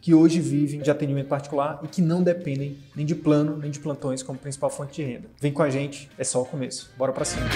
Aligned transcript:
que 0.00 0.14
hoje 0.14 0.40
vivem 0.40 0.80
de 0.80 0.90
atendimento 0.90 1.28
particular 1.28 1.80
e 1.84 1.88
que 1.88 2.00
não 2.00 2.22
dependem 2.22 2.78
nem 2.96 3.04
de 3.04 3.14
plano 3.14 3.58
nem 3.58 3.70
de 3.70 3.78
plantões 3.78 4.22
como 4.22 4.38
principal 4.38 4.70
fonte 4.70 4.94
de 4.94 5.02
renda. 5.02 5.28
Vem 5.40 5.52
com 5.52 5.62
a 5.62 5.68
gente, 5.68 6.10
é 6.16 6.24
só 6.24 6.40
o 6.40 6.46
começo. 6.46 6.92
Bora 6.96 7.12
para 7.12 7.24
cima. 7.24 7.46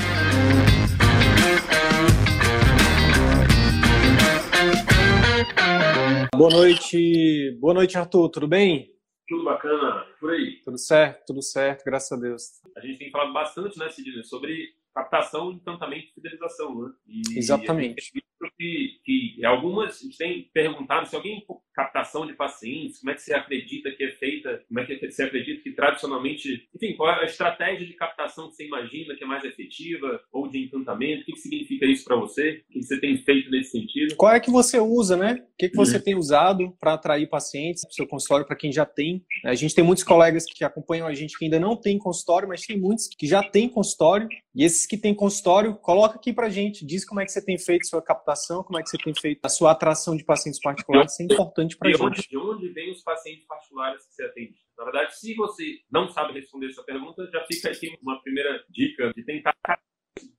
Boa 6.36 6.50
noite, 6.50 7.56
boa 7.60 7.72
noite 7.72 7.96
Arthur, 7.96 8.28
tudo 8.28 8.46
bem? 8.46 8.92
Tudo 9.26 9.44
bacana, 9.44 10.04
por 10.20 10.32
aí. 10.32 10.60
Tudo 10.62 10.76
certo, 10.76 11.24
tudo 11.28 11.42
certo, 11.42 11.82
graças 11.84 12.12
a 12.12 12.20
Deus. 12.20 12.42
A 12.76 12.80
gente 12.80 12.98
tem 12.98 13.10
falado 13.10 13.32
bastante, 13.32 13.78
né, 13.78 13.88
Sidney, 13.88 14.22
sobre 14.24 14.74
captação, 14.94 15.50
encantamento 15.52 16.08
e 16.10 16.14
fidelização, 16.14 16.74
né? 16.82 16.92
E 17.06 17.38
Exatamente. 17.38 18.12
Que, 18.56 19.00
que 19.04 19.44
algumas, 19.44 20.00
tem 20.18 20.50
perguntado 20.52 21.08
se 21.08 21.16
alguém 21.16 21.44
captação 21.74 22.24
de 22.24 22.34
pacientes, 22.34 23.00
como 23.00 23.10
é 23.10 23.14
que 23.14 23.22
você 23.22 23.34
acredita 23.34 23.90
que 23.90 24.04
é 24.04 24.12
feita, 24.12 24.62
como 24.68 24.80
é 24.80 24.86
que 24.86 25.10
você 25.10 25.24
acredita 25.24 25.62
que 25.62 25.72
tradicionalmente, 25.72 26.68
enfim, 26.74 26.94
qual 26.94 27.10
é 27.10 27.22
a 27.22 27.24
estratégia 27.24 27.84
de 27.84 27.92
captação 27.94 28.48
que 28.48 28.54
você 28.54 28.66
imagina 28.66 29.14
que 29.16 29.24
é 29.24 29.26
mais 29.26 29.44
efetiva 29.44 30.20
ou 30.32 30.48
de 30.48 30.64
encantamento, 30.64 31.22
o 31.22 31.24
que, 31.24 31.32
que 31.32 31.40
significa 31.40 31.84
isso 31.84 32.04
para 32.04 32.16
você, 32.16 32.62
o 32.70 32.72
que 32.72 32.82
você 32.82 33.00
tem 33.00 33.16
feito 33.18 33.50
nesse 33.50 33.72
sentido? 33.72 34.14
Qual 34.16 34.32
é 34.32 34.38
que 34.38 34.50
você 34.50 34.78
usa, 34.78 35.16
né? 35.16 35.34
O 35.34 35.56
que, 35.58 35.68
que 35.68 35.76
você 35.76 35.96
uhum. 35.96 36.02
tem 36.02 36.14
usado 36.14 36.72
para 36.78 36.94
atrair 36.94 37.28
pacientes 37.28 37.82
para 37.82 37.90
o 37.90 37.94
seu 37.94 38.06
consultório, 38.06 38.46
para 38.46 38.56
quem 38.56 38.70
já 38.70 38.86
tem? 38.86 39.24
A 39.44 39.54
gente 39.54 39.74
tem 39.74 39.84
muitos 39.84 40.04
colegas 40.04 40.44
que 40.46 40.64
acompanham 40.64 41.06
a 41.06 41.14
gente 41.14 41.36
que 41.36 41.44
ainda 41.44 41.58
não 41.58 41.76
tem 41.76 41.98
consultório, 41.98 42.48
mas 42.48 42.62
tem 42.62 42.78
muitos 42.78 43.08
que 43.08 43.26
já 43.26 43.42
têm 43.42 43.68
consultório 43.68 44.28
e 44.54 44.64
esses 44.64 44.86
que 44.86 44.96
têm 44.96 45.12
consultório, 45.12 45.74
coloca 45.74 46.16
aqui 46.16 46.32
pra 46.32 46.48
gente, 46.48 46.86
diz 46.86 47.04
como 47.04 47.20
é 47.20 47.24
que 47.24 47.32
você 47.32 47.44
tem 47.44 47.58
feito 47.58 47.88
sua 47.88 48.00
captação, 48.00 48.33
como 48.64 48.78
é 48.78 48.82
que 48.82 48.88
você 48.88 48.98
tem 48.98 49.14
feito 49.14 49.44
a 49.44 49.48
sua 49.48 49.72
atração 49.72 50.16
de 50.16 50.24
pacientes 50.24 50.60
particulares, 50.60 51.12
isso 51.12 51.22
é 51.22 51.24
importante 51.26 51.76
pra 51.76 51.90
e 51.90 51.94
gente. 51.94 52.28
De 52.28 52.36
onde 52.36 52.68
vem 52.68 52.90
os 52.90 53.02
pacientes 53.02 53.46
particulares 53.46 54.06
que 54.06 54.14
você 54.14 54.24
atende? 54.24 54.54
Na 54.76 54.84
verdade, 54.84 55.16
se 55.16 55.34
você 55.34 55.80
não 55.90 56.08
sabe 56.08 56.32
responder 56.32 56.68
essa 56.68 56.82
pergunta, 56.82 57.28
já 57.30 57.44
fica 57.46 57.70
aqui 57.70 57.96
uma 58.02 58.20
primeira 58.22 58.64
dica 58.68 59.12
de 59.14 59.24
tentar, 59.24 59.54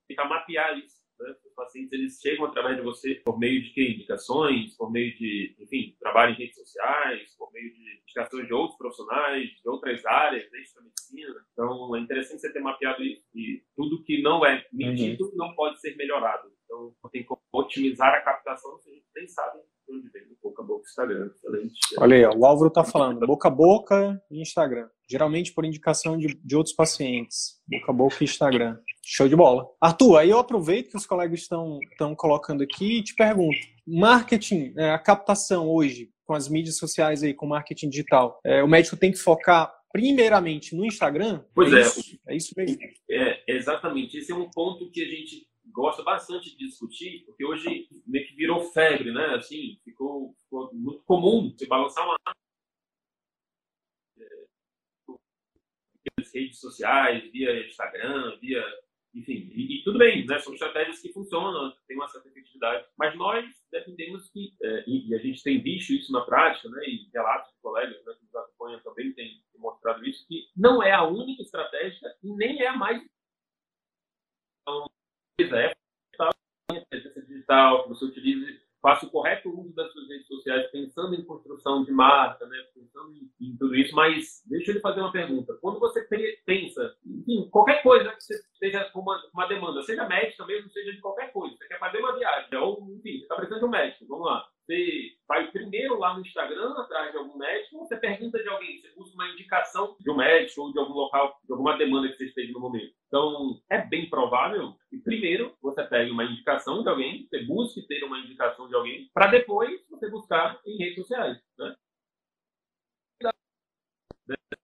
tentar 0.08 0.26
mapear 0.26 0.78
isso 0.78 1.06
né? 1.20 1.36
Os 1.46 1.54
pacientes 1.54 1.92
eles 1.94 2.20
chegam 2.20 2.46
através 2.46 2.78
de 2.78 2.84
você 2.84 3.16
por 3.26 3.40
meio 3.40 3.64
de 3.64 3.70
que? 3.72 3.94
indicações, 3.94 4.76
por 4.76 4.92
meio 4.92 5.16
de, 5.18 5.56
enfim, 5.60 5.96
trabalho 6.00 6.34
em 6.34 6.38
redes 6.38 6.56
sociais, 6.56 7.36
por 7.38 7.52
meio 7.54 7.74
de 7.74 8.02
indicações 8.02 8.48
de 8.48 8.54
outros 8.54 8.78
profissionais, 8.78 9.50
de 9.50 9.70
outras 9.70 10.06
áreas, 10.06 10.50
desde 10.52 10.78
a 10.78 10.82
medicina. 10.82 11.46
Então, 11.54 11.96
é 11.96 12.00
interessante 12.00 12.42
você 12.42 12.52
ter 12.52 12.60
mapeado 12.60 13.04
isso. 13.04 13.24
E 13.34 13.64
tudo 13.76 14.04
que 14.04 14.22
não 14.22 14.46
é 14.46 14.66
medido 14.72 15.26
uhum. 15.26 15.36
não 15.36 15.56
pode 15.56 15.80
ser 15.80 15.96
melhorado. 15.96 16.52
Então, 16.76 17.12
tem 17.12 17.24
como 17.24 17.42
otimizar 17.54 18.14
a 18.14 18.22
captação, 18.22 18.72
a 18.72 18.90
gente 18.90 19.06
nem 19.16 19.28
sabe 19.28 19.60
de 19.88 19.96
onde 19.96 20.10
vem. 20.10 20.24
Boca 20.42 20.62
a 20.62 20.66
boca, 20.66 20.84
Instagram. 20.88 21.28
Excelente. 21.28 21.80
Olha 21.98 22.16
aí, 22.18 22.26
ó, 22.26 22.36
o 22.36 22.46
Álvaro 22.46 22.68
está 22.68 22.84
falando. 22.84 23.26
Boca 23.26 23.48
a 23.48 23.52
boca 23.52 24.22
e 24.30 24.42
Instagram. 24.42 24.88
Geralmente 25.10 25.54
por 25.54 25.66
indicação 25.66 26.18
de, 26.18 26.40
de 26.44 26.56
outros 26.56 26.76
pacientes. 26.76 27.62
Boca 27.68 27.92
a 27.92 27.94
boca 27.94 28.18
e 28.22 28.24
Instagram. 28.26 28.78
Show 29.04 29.28
de 29.28 29.36
bola. 29.36 29.68
Arthur, 29.80 30.18
aí 30.18 30.30
eu 30.30 30.40
aproveito 30.40 30.90
que 30.90 30.98
os 30.98 31.06
colegas 31.06 31.40
estão, 31.40 31.80
estão 31.92 32.16
colocando 32.16 32.64
aqui 32.64 33.00
e 33.00 33.04
te 33.04 33.16
pergunto: 33.16 33.58
marketing, 33.88 34.74
é, 34.78 34.92
a 34.92 35.00
captação 35.00 35.70
hoje, 35.70 36.12
com 36.26 36.34
as 36.34 36.50
mídias 36.50 36.78
sociais 36.78 37.24
aí, 37.24 37.34
com 37.34 37.48
marketing 37.48 37.90
digital, 37.90 38.40
é, 38.44 38.64
o 38.64 38.68
médico 38.68 38.98
tem 38.98 39.12
que 39.12 39.18
focar 39.18 39.74
primeiramente 39.92 40.76
no 40.76 40.86
Instagram? 40.86 41.44
Pois 41.54 41.72
é. 41.72 41.78
É 41.78 41.82
isso, 41.82 42.20
é 42.28 42.36
isso 42.36 42.54
mesmo. 42.58 42.78
É, 43.10 43.44
exatamente. 43.48 44.18
Esse 44.18 44.32
é 44.32 44.36
um 44.36 44.50
ponto 44.50 44.92
que 44.92 45.02
a 45.02 45.08
gente 45.08 45.48
gosta 45.76 46.02
bastante 46.02 46.56
de 46.56 46.66
discutir, 46.66 47.26
porque 47.26 47.46
hoje 47.46 47.90
meio 48.08 48.26
que 48.26 48.34
virou 48.34 48.62
febre, 48.72 49.12
né? 49.12 49.36
Assim, 49.36 49.78
ficou, 49.84 50.34
ficou 50.44 50.74
muito 50.74 51.04
comum 51.04 51.52
você 51.52 51.68
balançar 51.68 52.06
uma 52.06 52.18
é, 54.18 54.46
redes 56.34 56.60
sociais, 56.60 57.30
via 57.32 57.68
Instagram, 57.68 58.38
via 58.40 58.64
enfim, 59.14 59.50
e, 59.54 59.80
e, 59.80 59.84
tudo 59.84 59.98
bem, 59.98 60.26
né? 60.26 60.40
São 60.40 60.54
estratégias 60.54 61.02
que 61.02 61.14
funcionam, 61.14 61.74
têm 61.88 61.96
uma 61.96 62.08
certa 62.10 62.28
efetividade, 62.28 62.86
mas 62.98 63.16
nós 63.16 63.46
defendemos 63.72 64.30
que, 64.30 64.54
é, 64.62 64.84
e, 64.86 65.16
a 65.16 65.20
gente 65.20 65.42
tem 65.42 65.62
visto 65.62 65.94
isso 65.94 66.12
na 66.12 66.22
prática, 66.22 66.68
né? 66.70 66.84
E 66.86 67.10
relatos 67.14 67.50
de 67.54 67.62
colegas 67.62 68.06
né, 68.06 68.14
que 68.14 68.26
nos 68.26 68.36
acompanham 68.36 68.82
também 68.82 69.14
têm 69.14 69.42
mostrado 69.58 70.06
isso, 70.06 70.28
que 70.28 70.50
não 70.56 70.84
é 70.84 70.92
a 70.92 71.04
única 71.04 71.42
estratégia 71.42 72.14
e 72.22 72.34
nem 72.34 72.62
é 72.62 72.68
a 72.68 72.76
mais. 72.76 73.02
Então, 74.62 74.86
é 75.40 75.74
digital, 77.28 77.84
que 77.84 77.90
você 77.90 78.06
utilize 78.06 78.66
faça 78.86 79.08
o 79.08 79.10
correto 79.10 79.50
uso 79.50 79.74
das 79.74 79.92
suas 79.92 80.08
redes 80.08 80.28
sociais, 80.28 80.70
pensando 80.70 81.16
em 81.16 81.26
construção 81.26 81.84
de 81.84 81.92
marca, 81.92 82.46
né? 82.46 82.56
pensando 82.72 83.12
em, 83.14 83.32
em, 83.42 83.58
tudo 83.58 83.76
isso, 83.76 83.96
mas 83.96 84.44
deixa 84.46 84.70
eu 84.70 84.76
lhe 84.76 84.80
fazer 84.80 85.02
uma 85.02 85.12
pergunta. 85.12 85.58
Quando 85.60 85.80
você 85.80 86.08
pensa, 86.46 86.96
enfim, 87.04 87.50
qualquer 87.50 87.82
coisa 87.82 88.12
que 88.12 88.22
você 88.22 88.36
esteja 88.54 88.86
com 88.92 89.00
uma, 89.00 89.20
uma, 89.34 89.48
demanda, 89.48 89.82
seja 89.82 90.08
médica 90.08 90.46
mesmo, 90.46 90.70
seja 90.70 90.92
de 90.92 91.02
qualquer 91.02 91.32
coisa, 91.32 91.56
você 91.58 91.68
quer 91.68 91.80
fazer 91.80 91.98
uma 91.98 92.16
viagem, 92.16 92.56
ou, 92.60 92.80
enfim, 92.92 93.14
você 93.18 93.24
está 93.24 93.36
precisando 93.36 93.62
de 93.62 93.66
um 93.66 93.70
médico, 93.70 94.06
vamos 94.08 94.28
lá. 94.28 94.48
Você 94.66 95.16
vai 95.28 95.52
primeiro 95.52 96.00
lá 96.00 96.16
no 96.16 96.22
Instagram, 96.22 96.74
atrás 96.74 97.12
de 97.12 97.18
algum 97.18 97.38
médico, 97.38 97.78
ou 97.78 97.86
você 97.86 97.98
pergunta 97.98 98.42
de 98.42 98.50
alguém, 98.50 98.82
você 98.82 98.90
busca 98.96 99.14
uma 99.14 99.30
indicação 99.30 99.96
de 100.00 100.10
um 100.10 100.18
médico 100.18 100.62
ou 100.62 100.74
de 100.74 100.80
algum 100.80 100.94
local, 100.94 101.40
de 101.44 101.52
alguma 101.52 101.78
demanda 101.78 102.10
que 102.10 102.16
você 102.16 102.26
esteja 102.26 102.52
no 102.52 102.60
momento. 102.60 102.92
Então, 103.06 103.62
é 103.70 103.80
bem 103.86 104.10
provável 104.10 104.76
que 104.90 104.98
primeiro 104.98 105.56
você 105.62 105.84
pegue 105.84 106.10
uma 106.10 106.24
indicação 106.24 106.82
de 106.82 106.90
alguém, 106.90 107.28
você 107.28 107.44
busque 107.44 107.86
ter 107.86 108.04
uma 108.04 108.18
indicação 108.18 108.68
de 108.68 108.74
alguém, 108.74 109.08
para 109.14 109.28
depois 109.28 109.88
você 109.88 110.10
buscar 110.10 110.60
em 110.66 110.78
redes 110.78 110.96
sociais. 110.96 111.40
Né? 111.60 111.76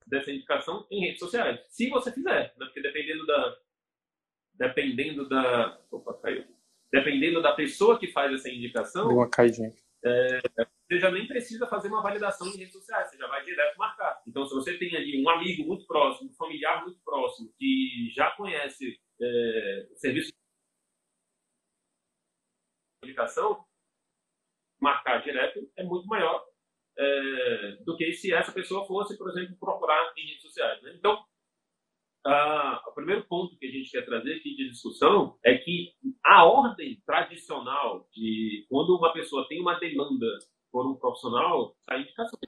Dessa 0.07 0.31
indicação 0.31 0.87
em 0.89 1.01
redes 1.01 1.19
sociais. 1.19 1.63
Se 1.69 1.89
você 1.89 2.11
fizer, 2.11 2.55
né? 2.57 2.65
porque 2.65 2.81
dependendo 2.81 3.25
da. 3.27 3.57
Dependendo 4.55 5.29
da. 5.29 5.79
Opa, 5.91 6.15
caiu. 6.15 6.43
Dependendo 6.91 7.41
da 7.41 7.53
pessoa 7.53 7.99
que 7.99 8.07
faz 8.07 8.33
essa 8.33 8.49
indicação. 8.49 9.07
Deu 9.07 9.17
uma 9.17 9.29
caidinha 9.29 9.71
é, 10.03 10.41
você 10.91 10.99
já 10.99 11.11
nem 11.11 11.27
precisa 11.27 11.67
fazer 11.67 11.87
uma 11.87 12.01
validação 12.01 12.47
em 12.47 12.57
redes 12.57 12.73
sociais, 12.73 13.09
você 13.09 13.17
já 13.17 13.27
vai 13.27 13.43
direto 13.45 13.77
marcar. 13.77 14.21
Então, 14.27 14.45
se 14.45 14.53
você 14.53 14.77
tem 14.77 14.95
ali 14.95 15.23
um 15.23 15.29
amigo 15.29 15.67
muito 15.67 15.85
próximo, 15.85 16.29
um 16.29 16.33
familiar 16.33 16.83
muito 16.83 16.99
próximo, 17.03 17.53
que 17.57 18.11
já 18.13 18.31
conhece 18.31 18.99
é, 19.21 19.87
o 19.91 19.95
serviço 19.95 20.29
de 20.29 20.33
comunicação, 23.01 23.65
marcar 24.81 25.21
direto 25.21 25.71
é 25.77 25.83
muito 25.83 26.07
maior 26.07 26.45
é, 26.97 27.77
do 27.85 27.95
que 27.95 28.11
se 28.13 28.33
essa 28.33 28.51
pessoa 28.51 28.85
fosse, 28.85 29.17
por 29.17 29.29
exemplo, 29.29 29.55
procurar 29.57 30.11
em 30.17 30.27
redes 30.27 30.41
sociais. 30.41 30.81
Né? 30.81 30.93
Então, 30.95 31.23
ah, 32.25 32.81
o 32.87 32.93
primeiro 32.93 33.25
ponto 33.27 33.57
que 33.57 33.65
a 33.65 33.71
gente 33.71 33.89
quer 33.89 34.05
trazer 34.05 34.35
aqui 34.35 34.55
de 34.55 34.69
discussão 34.69 35.37
é 35.43 35.57
que 35.57 35.93
a 36.23 36.45
ordem 36.45 37.01
tradicional 37.05 38.07
de 38.13 38.65
quando 38.69 38.95
uma 38.95 39.11
pessoa 39.11 39.47
tem 39.47 39.59
uma 39.59 39.79
demanda 39.79 40.27
por 40.71 40.89
um 40.89 40.95
profissional, 40.95 41.75
a 41.89 41.97
indicação. 41.97 42.39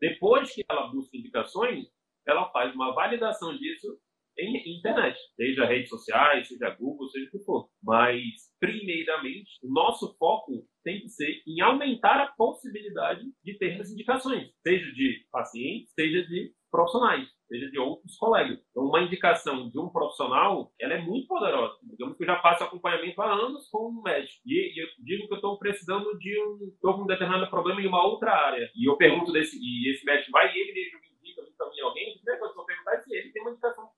Depois 0.00 0.54
que 0.54 0.62
ela 0.68 0.88
busca 0.88 1.16
indicações, 1.16 1.86
ela 2.26 2.50
faz 2.50 2.74
uma 2.74 2.92
validação 2.92 3.56
disso 3.56 3.98
em 4.38 4.78
internet, 4.78 5.18
seja 5.34 5.64
redes 5.64 5.88
sociais, 5.88 6.46
seja 6.46 6.68
Google, 6.70 7.08
seja 7.08 7.26
o 7.26 7.30
que 7.30 7.44
for. 7.44 7.70
Mas, 7.82 8.20
primeiramente, 8.60 9.52
o 9.62 9.72
nosso 9.72 10.14
foco 10.18 10.68
tem 10.84 11.00
que 11.00 11.08
ser 11.08 11.42
em 11.46 11.62
aumentar 11.62 12.20
a 12.20 12.32
possibilidade 12.32 13.24
de 13.42 13.56
ter 13.56 13.80
as 13.80 13.90
indicações, 13.90 14.50
seja 14.60 14.92
de 14.92 15.26
pacientes, 15.32 15.92
seja 15.94 16.22
de 16.26 16.52
profissionais, 16.70 17.26
seja 17.46 17.70
de 17.70 17.78
outros 17.78 18.16
colegas. 18.16 18.58
Então, 18.70 18.84
uma 18.84 19.02
indicação 19.02 19.68
de 19.70 19.78
um 19.78 19.88
profissional, 19.88 20.72
ela 20.80 20.94
é 20.94 21.02
muito 21.02 21.26
poderosa. 21.26 21.76
Digamos 21.82 22.16
que 22.16 22.22
eu 22.22 22.26
já 22.26 22.40
faço 22.40 22.64
acompanhamento 22.64 23.20
há 23.22 23.32
anos 23.32 23.68
com 23.68 23.88
um 23.88 24.02
médico 24.02 24.40
e, 24.46 24.74
e 24.74 24.82
eu 24.82 24.88
digo 24.98 25.26
que 25.26 25.34
eu 25.34 25.36
estou 25.36 25.58
precisando 25.58 26.16
de 26.18 26.42
um, 26.42 26.72
estou 26.74 26.94
com 26.94 27.02
um 27.02 27.06
determinado 27.06 27.48
problema 27.50 27.80
em 27.80 27.86
uma 27.86 28.04
outra 28.04 28.32
área 28.32 28.70
e 28.74 28.88
eu 28.88 28.96
pergunto 28.96 29.32
desse 29.32 29.56
e 29.60 29.90
esse 29.90 30.04
médico 30.04 30.32
vai 30.32 30.52
e 30.52 30.58
ele 30.58 30.72
me 30.72 31.06
indica, 31.18 31.42
também 31.56 31.80
alguém. 31.82 32.20
né? 32.24 32.34
eu 32.34 32.38
vou 32.38 32.48
eu 32.48 32.64
perguntar 32.64 32.94
é 32.94 33.00
se 33.00 33.14
ele 33.14 33.30
tem 33.30 33.42
uma 33.42 33.52
indicação, 33.52 33.88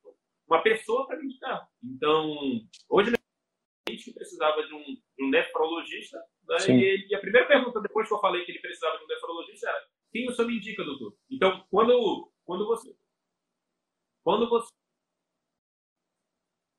uma 0.47 0.63
pessoa 0.63 1.07
para 1.07 1.19
me 1.19 1.25
indicar. 1.25 1.69
Então, 1.83 2.37
hoje 2.89 3.13
que 3.97 4.13
precisava 4.13 4.63
de 4.63 4.75
um, 4.75 4.85
de 4.85 5.25
um 5.25 5.31
nefrologista 5.31 6.19
né? 6.47 6.57
e, 6.69 7.09
e 7.09 7.15
a 7.15 7.21
primeira 7.21 7.47
pergunta 7.47 7.81
depois 7.81 8.07
que 8.07 8.15
eu 8.15 8.21
falei 8.21 8.45
que 8.45 8.53
ele 8.53 8.61
precisava 8.61 8.99
de 8.99 9.05
um 9.05 9.07
nefrologista 9.07 9.69
era 9.69 9.79
quem 10.11 10.29
o 10.29 10.33
senhor 10.33 10.49
me 10.49 10.57
indica, 10.57 10.85
doutor? 10.85 11.15
Então, 11.31 11.65
quando, 11.71 12.33
quando 12.45 12.67
você 12.67 12.95
quando 14.29 14.47
você 14.47 14.69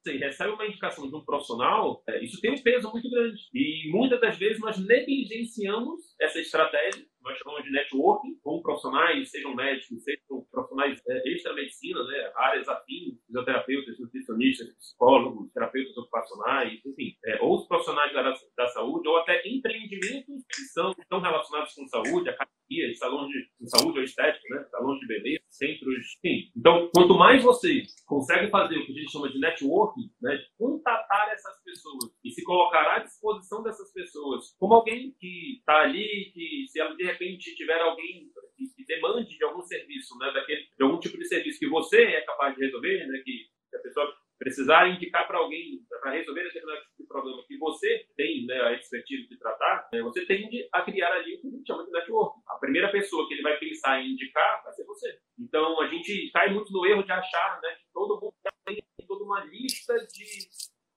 você 0.04 0.18
recebe 0.18 0.52
uma 0.52 0.68
indicação 0.68 1.10
de 1.10 1.16
um 1.16 1.26
profissional, 1.26 2.04
é, 2.08 2.24
isso 2.24 2.40
tem 2.40 2.52
um 2.52 2.62
peso 2.62 2.92
muito 2.92 3.10
grande. 3.10 3.50
E 3.52 3.90
muitas 3.92 4.22
das 4.22 4.38
vezes 4.38 4.60
nós 4.60 4.78
negligenciamos 4.78 6.16
essa 6.22 6.40
estratégia, 6.40 7.06
nós 7.22 7.38
chamamos 7.38 7.64
de 7.64 7.72
networking, 7.72 8.40
com 8.44 8.62
profissionais, 8.62 9.30
sejam 9.30 9.56
médicos, 9.56 10.04
sejam 10.04 10.46
profissionais 10.52 11.02
é, 11.08 11.34
extra-medicina, 11.34 12.04
né, 12.04 12.32
áreas 12.36 12.68
afins, 12.68 13.20
fisioterapeutas, 13.26 14.00
nutricionistas, 14.00 14.76
psicólogos, 14.76 15.52
terapeutas 15.54 15.98
ocupacionais, 15.98 16.80
enfim, 16.86 17.16
é, 17.26 17.42
ou 17.42 17.56
os 17.56 17.68
profissionais 17.68 18.14
da, 18.14 18.34
da 18.58 18.68
saúde, 18.68 19.08
ou 19.08 19.18
até 19.18 19.42
empreendimentos 19.48 20.44
que 20.50 20.62
são, 20.74 20.92
estão 20.92 21.20
relacionados 21.20 21.74
com 21.74 21.88
saúde, 21.88 22.30
academias, 22.30 22.98
salões 22.98 23.30
de, 23.30 23.50
de 23.60 23.70
saúde 23.70 24.00
ou 24.00 24.04
estética, 24.04 24.56
né, 24.56 24.66
salões 24.72 25.00
de 25.00 25.08
beleza, 25.08 25.44
centros, 25.50 26.18
enfim. 26.24 26.52
Então, 26.56 26.90
quanto 26.94 27.18
mais 27.18 27.44
você 27.44 27.84
consegue 28.06 28.50
fazer 28.50 28.78
o 28.78 28.86
que 28.86 28.92
a 28.92 28.96
gente 28.96 29.12
chama 29.12 29.30
de 29.30 29.40
networking, 29.40 30.10
né, 30.22 30.38
de 30.38 30.46
contatar 30.58 31.30
essas 31.32 31.62
pessoas 31.64 32.12
e 32.24 32.32
se 32.32 32.44
colocar 32.44 32.96
à 32.96 33.00
disposição 33.00 33.64
dessas 33.64 33.92
pessoas 33.92 34.56
como 34.58 34.74
alguém 34.74 35.16
que 35.20 35.58
está 35.60 35.82
ali, 35.82 36.32
que 36.34 36.66
se 36.68 36.80
ela 36.80 36.96
repente 37.12 37.56
tiver 37.56 37.80
alguém 37.80 38.30
que, 38.56 38.86
demande 38.86 39.38
de 39.38 39.44
algum 39.44 39.62
serviço, 39.62 40.18
né, 40.18 40.32
daquele, 40.34 40.64
de 40.64 40.84
algum 40.84 41.00
tipo 41.00 41.18
de 41.18 41.28
serviço 41.28 41.60
que 41.60 41.70
você 41.70 42.02
é 42.02 42.22
capaz 42.22 42.56
de 42.56 42.66
resolver, 42.66 43.06
né, 43.08 43.22
que, 43.24 43.46
que 43.70 43.76
a 43.76 43.80
pessoa 43.80 44.12
precisar 44.40 44.88
indicar 44.88 45.28
para 45.28 45.38
alguém 45.38 45.86
para 46.02 46.12
resolver 46.12 46.44
determinado 46.44 46.82
tipo 46.82 47.04
de 47.04 47.08
problema 47.08 47.44
que 47.46 47.58
você 47.58 48.08
tem 48.16 48.46
né, 48.46 48.60
a 48.62 48.74
expertise 48.74 49.28
de 49.28 49.38
tratar, 49.38 49.90
né, 49.92 50.02
você 50.02 50.26
tende 50.26 50.68
a 50.72 50.82
criar 50.82 51.12
ali 51.12 51.36
o 51.36 51.42
que 51.42 51.48
a 51.48 51.52
gente 51.52 51.68
chama 51.68 51.86
de 51.86 51.92
network. 51.92 52.40
A 52.48 52.58
primeira 52.58 52.90
pessoa 52.90 53.28
que 53.28 53.34
ele 53.34 53.44
vai 53.44 53.58
pensar 53.58 54.02
em 54.02 54.14
indicar 54.14 54.64
vai 54.64 54.74
ser 54.74 54.86
você. 54.86 55.20
Então 55.38 55.82
a 55.82 55.88
gente 55.88 56.32
cai 56.32 56.54
muito 56.54 56.72
no 56.72 56.86
erro 56.86 57.04
de 57.04 57.12
achar 57.12 57.60
né, 57.62 57.76
que 57.76 57.92
todo 57.94 58.20
mundo 58.20 58.34
tem 58.66 58.82
toda 59.06 59.26
uma 59.26 59.44
lista 59.44 59.94
de, 60.08 60.48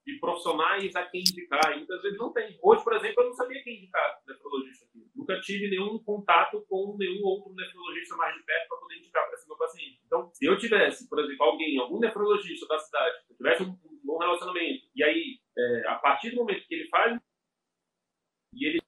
de 0.06 0.20
profissionais 0.20 0.94
a 0.94 1.04
quem 1.06 1.22
indicar. 1.22 1.72
E 1.72 1.78
muitas 1.78 2.02
vezes 2.02 2.18
não 2.18 2.32
tem. 2.32 2.58
Hoje, 2.62 2.84
por 2.84 2.94
exemplo, 2.94 3.22
eu 3.22 3.26
não 3.26 3.34
sabia 3.34 3.62
quem 3.64 3.78
indicar 3.78 4.20
nefrologista. 4.26 4.86
Nunca 5.22 5.40
tive 5.40 5.70
nenhum 5.70 6.02
contato 6.02 6.66
com 6.68 6.96
nenhum 6.98 7.24
outro 7.24 7.54
nefrologista 7.54 8.16
mais 8.16 8.34
de 8.34 8.42
perto 8.42 8.68
para 8.68 8.78
poder 8.78 8.96
indicar 8.96 9.24
para 9.24 9.34
esse 9.34 9.46
meu 9.46 9.56
paciente. 9.56 10.00
Então, 10.04 10.28
se 10.34 10.44
eu 10.44 10.58
tivesse, 10.58 11.08
por 11.08 11.20
exemplo, 11.20 11.44
alguém, 11.44 11.78
algum 11.78 12.00
nefrologista 12.00 12.66
da 12.66 12.76
cidade, 12.80 13.18
eu 13.30 13.36
tivesse 13.36 13.62
um 13.62 13.78
bom 14.02 14.18
relacionamento, 14.18 14.84
e 14.96 15.04
aí, 15.04 15.38
é, 15.56 15.88
a 15.90 15.94
partir 15.94 16.30
do 16.30 16.38
momento 16.38 16.66
que 16.66 16.74
ele 16.74 16.88
faz 16.88 17.20
e 18.52 18.66
ele 18.66 18.80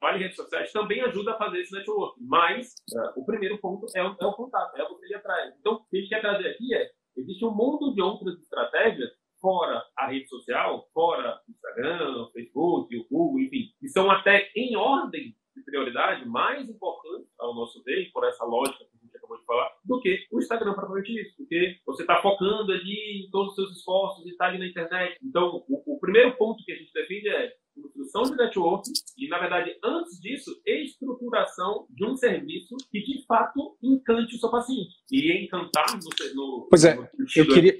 trabalha 0.00 0.16
em 0.16 0.22
redes 0.22 0.36
sociais, 0.36 0.72
também 0.72 1.00
ajuda 1.00 1.34
a 1.34 1.38
fazer 1.38 1.60
esse 1.60 1.72
network. 1.72 2.20
Mas 2.20 2.74
é, 2.92 3.12
o 3.14 3.24
primeiro 3.24 3.58
ponto 3.58 3.86
é 3.94 4.02
o, 4.02 4.16
é 4.20 4.26
o 4.26 4.32
contato, 4.32 4.76
é 4.76 4.88
você 4.88 5.06
ir 5.06 5.14
atrás. 5.14 5.54
Então, 5.60 5.74
o 5.74 5.84
que 5.84 5.98
a 5.98 6.00
gente 6.00 6.08
quer 6.08 6.20
trazer 6.20 6.48
aqui 6.48 6.74
é, 6.74 6.90
existe 7.16 7.44
um 7.44 7.54
mundo 7.54 7.94
de 7.94 8.02
outras 8.02 8.40
estratégias 8.40 9.12
fora 9.44 9.84
a 9.98 10.06
rede 10.06 10.26
social, 10.26 10.88
fora 10.94 11.38
o 11.46 11.52
Instagram, 11.52 12.22
o 12.22 12.30
Facebook, 12.32 12.96
o 12.96 13.06
Google, 13.10 13.42
enfim, 13.42 13.68
que 13.78 13.88
são 13.90 14.10
até 14.10 14.50
em 14.56 14.74
ordem 14.74 15.36
de 15.54 15.62
prioridade 15.62 16.26
mais 16.26 16.66
importantes 16.66 17.28
ao 17.38 17.54
nosso 17.54 17.82
ver, 17.84 18.10
por 18.10 18.24
essa 18.24 18.42
lógica 18.42 18.78
que 18.78 18.96
a 18.96 19.04
gente 19.04 19.16
acabou 19.18 19.38
de 19.38 19.44
falar, 19.44 19.70
do 19.84 20.00
que 20.00 20.26
o 20.32 20.38
Instagram 20.38 20.72
propriamente 20.72 21.20
isso, 21.20 21.36
porque 21.36 21.76
você 21.84 22.04
está 22.04 22.22
focando 22.22 22.72
ali 22.72 23.26
em 23.26 23.30
todos 23.30 23.50
os 23.50 23.54
seus 23.54 23.76
esforços 23.76 24.24
e 24.24 24.30
está 24.30 24.46
ali 24.46 24.58
na 24.58 24.66
internet. 24.66 25.18
Então, 25.22 25.62
o, 25.68 25.94
o 25.94 26.00
primeiro 26.00 26.34
ponto 26.38 26.64
que 26.64 26.72
a 26.72 26.76
gente 26.76 26.92
define 26.94 27.28
é 27.28 27.52
construção 27.74 28.22
de 28.22 28.36
network 28.36 28.88
e, 29.18 29.28
na 29.28 29.38
verdade, 29.38 29.76
antes 29.84 30.18
disso, 30.20 30.50
estruturação 30.64 31.86
de 31.90 32.06
um 32.06 32.16
serviço 32.16 32.76
que, 32.90 33.02
de 33.02 33.26
fato, 33.26 33.76
encante 33.82 34.36
o 34.36 34.38
seu 34.38 34.50
paciente. 34.50 34.94
E 35.12 35.44
encantar 35.44 35.86
no, 35.92 36.34
no, 36.34 36.66
pois 36.70 36.84
é, 36.86 36.94
no 36.94 37.26
eu 37.36 37.46
queria... 37.46 37.74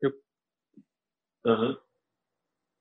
Eu 0.00 0.12
Uhum. 1.44 1.76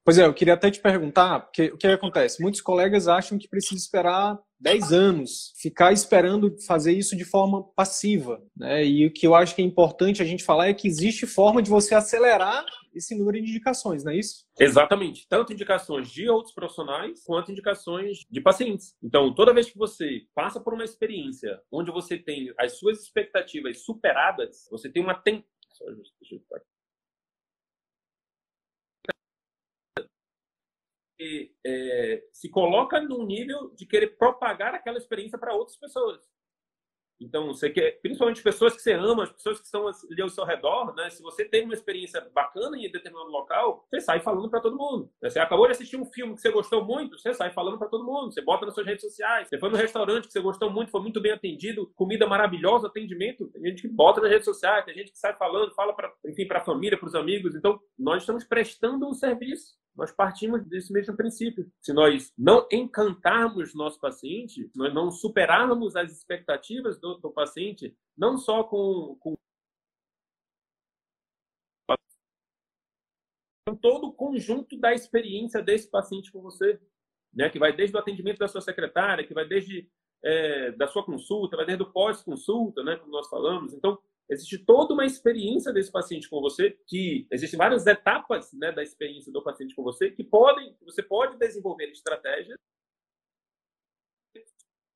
Pois 0.05 0.17
é, 0.17 0.25
eu 0.25 0.33
queria 0.33 0.55
até 0.55 0.69
te 0.69 0.81
perguntar, 0.81 1.39
porque 1.39 1.67
o 1.67 1.77
que 1.77 1.87
acontece? 1.87 2.41
Muitos 2.41 2.59
colegas 2.59 3.07
acham 3.07 3.37
que 3.37 3.47
precisa 3.47 3.79
esperar 3.79 4.37
10 4.59 4.91
anos, 4.91 5.53
ficar 5.61 5.93
esperando 5.93 6.53
fazer 6.67 6.91
isso 6.91 7.15
de 7.15 7.23
forma 7.23 7.63
passiva. 7.73 8.41
Né? 8.55 8.85
E 8.85 9.07
o 9.07 9.13
que 9.13 9.25
eu 9.25 9.33
acho 9.33 9.55
que 9.55 9.61
é 9.61 9.65
importante 9.65 10.21
a 10.21 10.25
gente 10.25 10.43
falar 10.43 10.67
é 10.67 10.73
que 10.73 10.89
existe 10.89 11.25
forma 11.25 11.61
de 11.61 11.69
você 11.69 11.95
acelerar 11.95 12.65
esse 12.93 13.17
número 13.17 13.41
de 13.41 13.49
indicações, 13.49 14.03
não 14.03 14.11
é 14.11 14.17
isso? 14.17 14.45
Exatamente. 14.59 15.25
Tanto 15.27 15.53
indicações 15.53 16.09
de 16.09 16.29
outros 16.29 16.53
profissionais, 16.53 17.23
quanto 17.25 17.51
indicações 17.51 18.25
de 18.29 18.41
pacientes. 18.41 18.95
Então, 19.01 19.33
toda 19.33 19.53
vez 19.53 19.69
que 19.69 19.77
você 19.77 20.23
passa 20.35 20.59
por 20.59 20.73
uma 20.73 20.83
experiência 20.83 21.61
onde 21.71 21.91
você 21.91 22.17
tem 22.17 22.53
as 22.59 22.77
suas 22.77 23.01
expectativas 23.01 23.83
superadas, 23.85 24.67
você 24.69 24.89
tem 24.89 25.01
uma 25.01 25.15
é, 31.65 32.23
se 32.31 32.49
coloca 32.49 32.99
num 33.01 33.25
nível 33.25 33.73
de 33.75 33.85
querer 33.85 34.17
propagar 34.17 34.73
aquela 34.73 34.97
experiência 34.97 35.37
para 35.37 35.53
outras 35.53 35.77
pessoas. 35.77 36.21
Então, 37.23 37.47
você 37.47 37.69
quer, 37.69 37.99
principalmente 38.01 38.43
pessoas 38.43 38.75
que 38.75 38.81
você 38.81 38.93
ama, 38.93 39.23
as 39.23 39.31
pessoas 39.31 39.59
que 39.59 39.65
estão 39.65 39.87
ali 39.87 40.21
ao 40.21 40.29
seu 40.29 40.43
redor, 40.43 40.93
né? 40.95 41.09
Se 41.09 41.21
você 41.21 41.45
tem 41.45 41.63
uma 41.63 41.73
experiência 41.73 42.21
bacana 42.33 42.77
em 42.77 42.91
determinado 42.91 43.29
local, 43.29 43.85
você 43.89 44.01
sai 44.01 44.19
falando 44.19 44.49
para 44.49 44.59
todo 44.59 44.77
mundo. 44.77 45.09
Você 45.21 45.39
acabou 45.39 45.65
de 45.65 45.71
assistir 45.71 45.95
um 45.95 46.05
filme 46.05 46.35
que 46.35 46.41
você 46.41 46.51
gostou 46.51 46.83
muito, 46.83 47.17
você 47.17 47.33
sai 47.33 47.51
falando 47.51 47.77
para 47.77 47.87
todo 47.87 48.05
mundo. 48.05 48.31
Você 48.31 48.41
bota 48.41 48.65
nas 48.65 48.75
suas 48.75 48.85
redes 48.85 49.03
sociais. 49.03 49.47
Você 49.47 49.57
foi 49.57 49.69
no 49.69 49.77
restaurante 49.77 50.27
que 50.27 50.33
você 50.33 50.41
gostou 50.41 50.69
muito, 50.69 50.91
foi 50.91 51.01
muito 51.01 51.21
bem 51.21 51.31
atendido, 51.31 51.91
comida 51.95 52.27
maravilhosa, 52.27 52.87
atendimento. 52.87 53.47
Tem 53.47 53.63
gente 53.63 53.83
que 53.83 53.87
bota 53.87 54.21
nas 54.21 54.29
redes 54.29 54.45
sociais, 54.45 54.85
tem 54.85 54.95
gente 54.95 55.11
que 55.11 55.17
sai 55.17 55.33
falando, 55.35 55.73
fala 55.73 55.93
para, 55.93 56.11
enfim, 56.25 56.45
para 56.45 56.59
a 56.59 56.65
família, 56.65 56.97
para 56.97 57.07
os 57.07 57.15
amigos. 57.15 57.55
Então, 57.55 57.79
nós 57.97 58.23
estamos 58.23 58.43
prestando 58.43 59.07
um 59.07 59.13
serviço 59.13 59.81
nós 59.95 60.11
partimos 60.11 60.65
desse 60.65 60.91
mesmo 60.91 61.15
princípio. 61.15 61.71
Se 61.79 61.93
nós 61.93 62.33
não 62.37 62.67
encantarmos 62.71 63.75
nosso 63.75 63.99
paciente, 63.99 64.69
nós 64.75 64.93
não 64.93 65.11
superarmos 65.11 65.95
as 65.95 66.11
expectativas 66.11 66.99
do, 66.99 67.15
do 67.15 67.31
paciente, 67.31 67.95
não 68.17 68.37
só 68.37 68.63
com, 68.63 69.15
com 69.19 69.35
todo 73.81 74.07
o 74.07 74.13
conjunto 74.13 74.77
da 74.77 74.93
experiência 74.93 75.61
desse 75.61 75.89
paciente 75.89 76.31
com 76.31 76.41
você, 76.41 76.79
né? 77.33 77.49
que 77.49 77.59
vai 77.59 77.75
desde 77.75 77.95
o 77.95 77.99
atendimento 77.99 78.39
da 78.39 78.47
sua 78.47 78.61
secretária, 78.61 79.25
que 79.25 79.33
vai 79.33 79.45
desde 79.45 79.89
é, 80.23 80.71
da 80.71 80.87
sua 80.87 81.03
consulta, 81.03 81.57
vai 81.57 81.65
desde 81.65 81.83
o 81.83 81.91
pós-consulta, 81.91 82.83
né? 82.83 82.95
como 82.95 83.11
nós 83.11 83.27
falamos. 83.29 83.73
Então, 83.73 83.99
Existe 84.29 84.57
toda 84.65 84.93
uma 84.93 85.05
experiência 85.05 85.71
desse 85.71 85.91
paciente 85.91 86.29
com 86.29 86.39
você, 86.39 86.77
que 86.87 87.27
existem 87.31 87.57
várias 87.57 87.85
etapas 87.85 88.51
né, 88.53 88.71
da 88.71 88.81
experiência 88.81 89.31
do 89.31 89.43
paciente 89.43 89.75
com 89.75 89.83
você, 89.83 90.11
que 90.11 90.23
podem, 90.23 90.75
você 90.81 91.03
pode 91.03 91.37
desenvolver 91.37 91.89
estratégias 91.91 92.57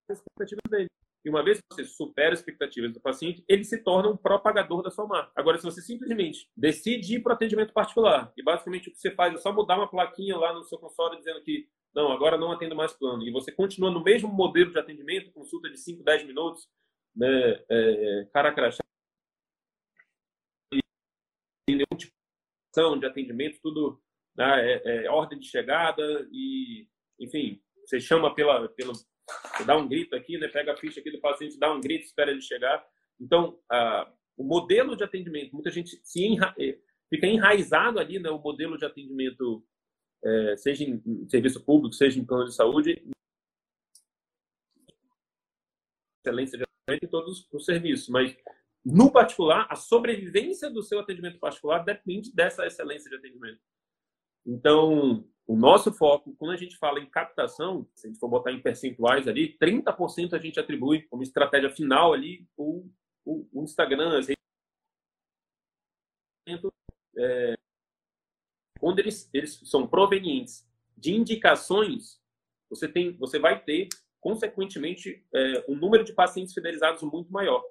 expectativas 0.09 0.63
dele. 0.69 0.87
E 1.25 1.29
uma 1.29 1.43
vez 1.43 1.57
que 1.57 1.63
você 1.69 1.83
supera 1.83 2.33
as 2.33 2.39
expectativas 2.39 2.93
do 2.93 3.01
paciente, 3.01 3.43
ele 3.49 3.65
se 3.65 3.83
torna 3.83 4.09
um 4.09 4.15
propagador 4.15 4.81
da 4.81 4.89
sua 4.89 5.05
marca. 5.05 5.31
Agora, 5.35 5.57
se 5.57 5.65
você 5.65 5.81
simplesmente 5.81 6.49
decide 6.55 7.15
ir 7.15 7.19
para 7.21 7.31
o 7.31 7.35
atendimento 7.35 7.73
particular, 7.73 8.31
e 8.37 8.41
basicamente 8.41 8.87
o 8.87 8.93
que 8.93 8.97
você 8.97 9.11
faz 9.11 9.33
é 9.33 9.37
só 9.37 9.51
mudar 9.51 9.77
uma 9.77 9.89
plaquinha 9.89 10.37
lá 10.37 10.53
no 10.53 10.63
seu 10.63 10.77
consultório 10.77 11.17
dizendo 11.17 11.41
que 11.41 11.67
não, 11.93 12.13
agora 12.13 12.37
não 12.37 12.51
atendo 12.51 12.75
mais 12.75 12.93
plano, 12.93 13.23
e 13.23 13.31
você 13.31 13.51
continua 13.51 13.91
no 13.91 14.01
mesmo 14.01 14.29
modelo 14.29 14.71
de 14.71 14.79
atendimento, 14.79 15.31
consulta 15.31 15.69
de 15.69 15.77
5, 15.77 16.03
10 16.03 16.27
minutos, 16.27 16.67
né, 17.13 17.61
é, 17.69 18.27
cara 18.31 18.53
crachá, 18.53 18.83
nenhum 21.75 21.97
tipo 21.97 22.13
de 22.99 23.07
atendimento, 23.07 23.59
tudo 23.61 23.99
né, 24.37 24.73
é, 24.73 25.05
é, 25.05 25.09
ordem 25.09 25.39
de 25.39 25.47
chegada 25.47 26.27
e, 26.31 26.87
enfim, 27.19 27.59
você 27.83 27.99
chama 27.99 28.33
pela, 28.35 28.69
pela 28.69 28.93
dá 29.65 29.75
um 29.75 29.87
grito 29.87 30.15
aqui, 30.15 30.37
né, 30.37 30.47
pega 30.47 30.73
a 30.73 30.77
ficha 30.77 30.99
aqui 30.99 31.11
do 31.11 31.19
paciente, 31.19 31.57
dá 31.57 31.73
um 31.73 31.81
grito, 31.81 32.05
espera 32.05 32.29
ele 32.29 32.41
chegar. 32.41 32.85
Então, 33.19 33.59
a, 33.69 34.11
o 34.37 34.43
modelo 34.43 34.95
de 34.95 35.03
atendimento, 35.03 35.53
muita 35.53 35.71
gente 35.71 35.99
se 36.03 36.23
enra, 36.23 36.53
é, 36.59 36.77
fica 37.09 37.25
enraizado 37.25 37.99
ali, 37.99 38.19
né, 38.19 38.29
o 38.29 38.39
modelo 38.39 38.77
de 38.77 38.85
atendimento, 38.85 39.65
é, 40.23 40.57
seja 40.57 40.83
em, 40.83 41.01
em 41.05 41.27
serviço 41.27 41.65
público, 41.65 41.95
seja 41.95 42.19
em 42.19 42.25
plano 42.25 42.45
de 42.45 42.55
saúde, 42.55 43.01
excelência 46.23 46.57
de 46.57 46.67
em 46.89 47.07
todos 47.07 47.45
os 47.51 47.65
serviços, 47.65 48.07
mas 48.07 48.35
no 48.89 49.11
particular, 49.11 49.67
a 49.69 49.75
sobrevivência 49.75 50.69
do 50.69 50.81
seu 50.81 51.01
atendimento 51.01 51.39
particular 51.39 51.83
depende 51.83 52.33
dessa 52.33 52.65
excelência 52.65 53.09
de 53.09 53.17
atendimento. 53.17 53.59
Então, 54.45 55.27
o 55.45 55.57
nosso 55.57 55.91
foco, 55.91 56.33
quando 56.37 56.51
a 56.51 56.55
gente 56.55 56.77
fala 56.77 56.97
em 57.01 57.09
captação, 57.09 57.85
se 57.93 58.07
a 58.07 58.09
gente 58.09 58.17
for 58.17 58.29
botar 58.29 58.53
em 58.53 58.61
percentuais 58.61 59.27
ali, 59.27 59.57
30% 59.57 60.33
a 60.33 60.39
gente 60.39 60.57
atribui 60.57 61.01
como 61.03 61.21
estratégia 61.21 61.69
final 61.69 62.13
ali 62.13 62.47
o, 62.55 62.89
o, 63.25 63.45
o 63.51 63.63
Instagram, 63.63 64.19
as 64.19 64.27
redes 64.27 64.37
é, 67.17 67.55
quando 68.79 68.99
eles, 68.99 69.29
eles 69.33 69.59
são 69.65 69.85
provenientes 69.85 70.65
de 70.95 71.13
indicações, 71.13 72.21
você, 72.69 72.87
tem, 72.87 73.17
você 73.17 73.37
vai 73.37 73.61
ter, 73.61 73.89
consequentemente, 74.21 75.25
é, 75.35 75.65
um 75.67 75.75
número 75.75 76.05
de 76.05 76.13
pacientes 76.13 76.53
fidelizados 76.53 77.03
muito 77.03 77.29
maior. 77.33 77.61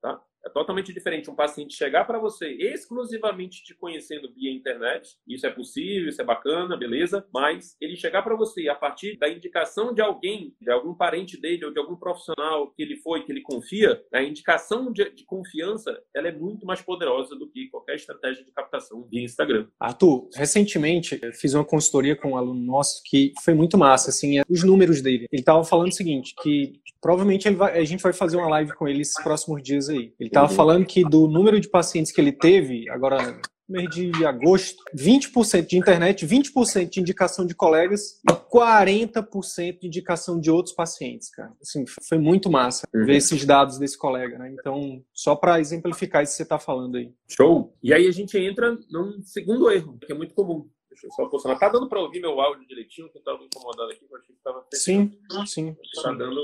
Tá? 0.00 0.20
É 0.44 0.50
totalmente 0.50 0.92
diferente 0.92 1.30
um 1.30 1.34
paciente 1.34 1.74
chegar 1.74 2.04
para 2.04 2.18
você 2.18 2.50
exclusivamente 2.50 3.62
te 3.62 3.74
conhecendo 3.74 4.32
via 4.34 4.52
internet. 4.52 5.16
Isso 5.26 5.46
é 5.46 5.50
possível, 5.50 6.08
isso 6.08 6.20
é 6.20 6.24
bacana, 6.24 6.76
beleza. 6.76 7.26
Mas 7.32 7.76
ele 7.80 7.96
chegar 7.96 8.22
para 8.22 8.36
você 8.36 8.68
a 8.68 8.74
partir 8.74 9.16
da 9.18 9.28
indicação 9.28 9.94
de 9.94 10.00
alguém, 10.00 10.54
de 10.60 10.70
algum 10.70 10.94
parente 10.94 11.40
dele 11.40 11.64
ou 11.64 11.72
de 11.72 11.78
algum 11.78 11.96
profissional 11.96 12.70
que 12.72 12.82
ele 12.82 12.96
foi, 12.96 13.24
que 13.24 13.30
ele 13.30 13.42
confia, 13.42 14.02
a 14.12 14.22
indicação 14.22 14.92
de, 14.92 15.10
de 15.10 15.24
confiança 15.24 16.02
ela 16.14 16.28
é 16.28 16.32
muito 16.32 16.66
mais 16.66 16.80
poderosa 16.80 17.36
do 17.36 17.48
que 17.48 17.68
qualquer 17.68 17.96
estratégia 17.96 18.44
de 18.44 18.52
captação 18.52 19.06
via 19.08 19.22
Instagram. 19.22 19.68
Arthur, 19.78 20.28
recentemente 20.34 21.20
fiz 21.32 21.54
uma 21.54 21.64
consultoria 21.64 22.16
com 22.16 22.32
um 22.32 22.36
aluno 22.36 22.60
nosso 22.60 23.00
que 23.04 23.32
foi 23.44 23.54
muito 23.54 23.78
massa, 23.78 24.10
assim, 24.10 24.40
os 24.48 24.64
números 24.64 25.00
dele. 25.00 25.26
Ele 25.30 25.42
estava 25.42 25.64
falando 25.64 25.88
o 25.88 25.94
seguinte, 25.94 26.34
que 26.42 26.80
provavelmente 27.02 27.50
vai, 27.50 27.78
a 27.78 27.84
gente 27.84 28.02
vai 28.02 28.12
fazer 28.12 28.36
uma 28.36 28.48
live 28.48 28.72
com 28.74 28.86
ele 28.86 29.02
esses 29.02 29.20
próximos 29.22 29.62
dias 29.62 29.88
aí. 29.88 30.14
Ele 30.18 30.28
estava 30.28 30.48
falando 30.48 30.86
que 30.86 31.02
do 31.02 31.26
número 31.26 31.60
de 31.60 31.68
pacientes 31.68 32.12
que 32.12 32.20
ele 32.20 32.32
teve, 32.32 32.88
agora 32.88 33.40
mês 33.68 33.88
de 33.90 34.24
agosto, 34.24 34.82
20% 34.94 35.66
de 35.66 35.78
internet, 35.78 36.26
20% 36.26 36.90
de 36.90 37.00
indicação 37.00 37.46
de 37.46 37.54
colegas 37.54 38.20
e 38.28 38.32
40% 38.32 39.78
de 39.80 39.86
indicação 39.86 40.38
de 40.38 40.50
outros 40.50 40.74
pacientes, 40.74 41.30
cara. 41.30 41.52
Assim, 41.60 41.84
foi 42.06 42.18
muito 42.18 42.50
massa 42.50 42.86
uhum. 42.94 43.06
ver 43.06 43.16
esses 43.16 43.44
dados 43.44 43.78
desse 43.78 43.96
colega, 43.96 44.38
né? 44.38 44.54
Então, 44.58 45.02
só 45.12 45.34
para 45.34 45.58
exemplificar 45.58 46.22
isso 46.22 46.32
que 46.32 46.36
você 46.36 46.42
está 46.42 46.58
falando 46.58 46.96
aí. 46.96 47.10
Show! 47.28 47.74
E 47.82 47.94
aí 47.94 48.06
a 48.06 48.12
gente 48.12 48.36
entra 48.38 48.78
num 48.90 49.22
segundo 49.22 49.70
erro, 49.70 49.98
que 49.98 50.12
é 50.12 50.14
muito 50.14 50.34
comum. 50.34 50.68
Deixa 50.90 51.06
eu 51.06 51.12
só 51.12 51.26
posicionar. 51.26 51.58
Tá 51.58 51.70
dando 51.70 51.88
para 51.88 52.00
ouvir 52.00 52.20
meu 52.20 52.38
áudio 52.38 52.66
direitinho? 52.68 53.08
Que 53.10 53.16
eu 53.16 53.20
estava 53.20 53.42
incomodado 53.42 53.90
aqui, 53.90 54.06
eu 54.08 54.16
achei 54.16 54.34
que 54.34 54.38
estava... 54.38 54.66
Sim, 54.74 55.18
sim. 55.46 55.74
Tá 56.02 56.12
dando, 56.12 56.40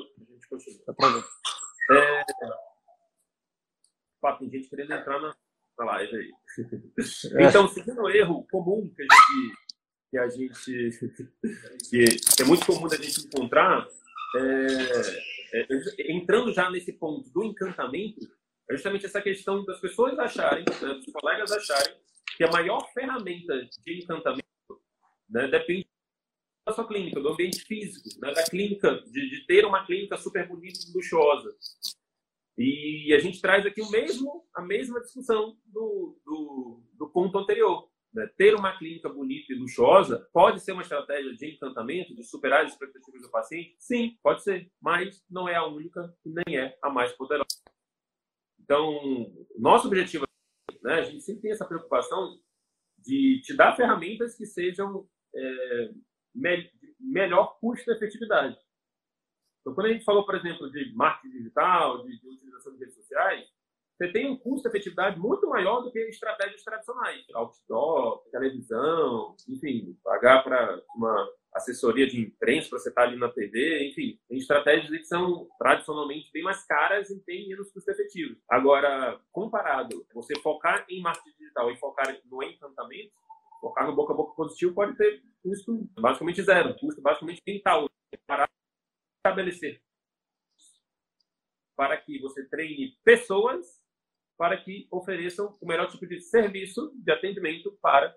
a 0.55 0.59
gente 0.59 0.79
continua. 0.85 0.97
Tá 0.97 1.09
ver. 1.09 1.25
É, 1.91 2.25
Pá, 4.21 4.37
tem 4.37 4.51
gente 4.51 4.69
querendo 4.69 4.93
entrar 4.93 5.21
na, 5.21 5.35
na 5.79 5.85
live 5.85 6.17
aí. 6.17 6.33
então, 7.47 7.67
o 7.67 7.69
segundo 7.69 8.09
erro 8.11 8.47
comum 8.51 8.93
que 8.95 9.03
a 9.03 9.07
gente. 9.07 9.69
Que, 10.11 10.19
a 10.19 10.29
gente 10.29 10.99
que 11.91 12.43
é 12.43 12.45
muito 12.45 12.65
comum 12.67 12.89
da 12.89 12.97
gente 12.97 13.27
encontrar, 13.27 13.87
é, 14.37 15.61
é, 15.61 16.13
entrando 16.13 16.53
já 16.53 16.71
nesse 16.71 16.93
ponto 16.93 17.29
do 17.31 17.45
encantamento, 17.45 18.27
é 18.71 18.75
justamente 18.75 19.07
essa 19.07 19.21
questão 19.21 19.65
das 19.65 19.81
pessoas 19.81 20.19
acharem, 20.19 20.65
né, 20.65 20.95
dos 20.95 21.13
colegas 21.13 21.53
acharem, 21.53 21.95
que 22.37 22.45
a 22.45 22.51
maior 22.51 22.91
ferramenta 22.93 23.55
de 23.85 24.03
encantamento 24.03 24.45
né, 25.29 25.47
depende 25.49 25.89
da 26.69 26.75
sua 26.75 26.87
clínica, 26.87 27.21
do 27.21 27.31
ambiente 27.31 27.63
físico, 27.65 28.09
né, 28.21 28.33
da 28.33 28.45
clínica, 28.45 29.01
de, 29.07 29.31
de, 29.31 29.47
ter 29.47 29.65
uma 29.65 29.87
clínica 29.87 30.19
super 30.19 30.47
bonita 30.47 30.79
e 30.87 30.93
luxuosa. 30.93 31.57
E 32.59 33.15
a 33.15 33.19
gente 33.19 33.41
traz 33.41 33.65
aqui 33.65 33.81
o 33.81 33.91
mesmo, 33.91 34.47
a 34.55 34.61
mesma 34.61 35.01
discussão 35.01 35.57
do, 35.65 36.21
do, 36.25 36.83
do 36.93 37.09
ponto 37.09 37.39
anterior. 37.39 37.89
Né? 38.13 38.29
Ter 38.37 38.55
uma 38.55 38.77
clínica 38.77 39.09
bonita 39.09 39.53
e 39.53 39.57
luxuosa 39.57 40.29
pode 40.33 40.61
ser 40.61 40.73
uma 40.73 40.83
estratégia 40.83 41.35
de 41.35 41.55
encantamento, 41.55 42.15
de 42.15 42.23
superar 42.25 42.67
as 42.67 42.73
expectativas 42.73 43.23
do 43.23 43.31
paciente? 43.31 43.77
Sim, 43.79 44.19
pode 44.23 44.43
ser, 44.43 44.71
mas 44.81 45.25
não 45.31 45.49
é 45.49 45.55
a 45.55 45.65
única 45.65 46.15
e 46.27 46.31
nem 46.31 46.59
é 46.59 46.77
a 46.83 46.91
mais 46.91 47.13
poderosa. 47.13 47.47
Então, 48.61 49.33
nosso 49.57 49.87
objetivo, 49.87 50.27
né, 50.83 50.95
a 50.95 51.03
gente 51.03 51.23
sempre 51.23 51.43
tem 51.43 51.53
essa 51.53 51.65
preocupação 51.65 52.39
de 52.99 53.41
te 53.43 53.55
dar 53.55 53.75
ferramentas 53.75 54.37
que 54.37 54.45
sejam 54.45 55.09
é, 55.35 55.91
me, 56.39 56.71
melhor 57.01 57.59
custo-efetividade. 57.61 58.57
Então, 59.61 59.75
quando 59.75 59.87
a 59.87 59.93
gente 59.93 60.05
falou, 60.05 60.25
por 60.25 60.35
exemplo, 60.35 60.71
de 60.71 60.93
marketing 60.95 61.37
digital, 61.37 62.03
de, 62.05 62.19
de 62.21 62.29
utilização 62.29 62.73
de 62.73 62.79
redes 62.79 62.95
sociais, 62.95 63.49
você 63.99 64.13
tem 64.13 64.31
um 64.31 64.37
custo-efetividade 64.37 65.19
muito 65.19 65.49
maior 65.49 65.81
do 65.81 65.91
que 65.91 65.99
estratégias 65.99 66.63
tradicionais. 66.63 67.25
Outdoor, 67.35 68.23
televisão, 68.31 69.35
enfim, 69.49 69.99
pagar 70.05 70.45
para 70.45 70.81
uma 70.95 71.29
assessoria 71.53 72.07
de 72.07 72.21
imprensa 72.21 72.69
para 72.69 72.79
você 72.79 72.91
estar 72.91 73.03
ali 73.03 73.17
na 73.17 73.29
TV, 73.29 73.89
enfim, 73.89 74.17
tem 74.29 74.39
estratégias 74.39 74.89
que 74.89 75.05
são 75.05 75.49
tradicionalmente 75.59 76.31
bem 76.33 76.45
mais 76.45 76.65
caras 76.65 77.11
e 77.11 77.21
bem 77.25 77.49
menos 77.49 77.73
custo-efetivos. 77.73 78.39
Agora, 78.49 79.21
comparado, 79.33 80.07
você 80.15 80.39
focar 80.39 80.87
em 80.89 81.03
marketing 81.03 81.37
digital 81.37 81.71
e 81.73 81.77
focar 81.77 82.17
no 82.31 82.43
encantamento, 82.45 83.13
focar 83.61 83.87
no 83.87 83.95
boca 83.95 84.13
a 84.13 84.17
boca 84.17 84.35
positivo 84.35 84.75
pode 84.75 84.97
ter 84.97 85.23
custo 85.43 85.89
basicamente 86.01 86.43
zero, 86.43 86.77
custo 86.79 87.01
basicamente 87.01 87.43
mental. 87.47 87.89
Comparado 88.11 88.51
estabelecer 89.19 89.83
para 91.77 91.97
que 91.97 92.19
você 92.21 92.45
treine 92.49 92.97
pessoas 93.05 93.79
para 94.37 94.57
que 94.57 94.87
ofereçam 94.91 95.59
o 95.61 95.67
melhor 95.67 95.89
tipo 95.91 96.07
de 96.07 96.21
serviço 96.21 96.93
de 96.97 97.13
atendimento 97.13 97.77
para 97.83 98.15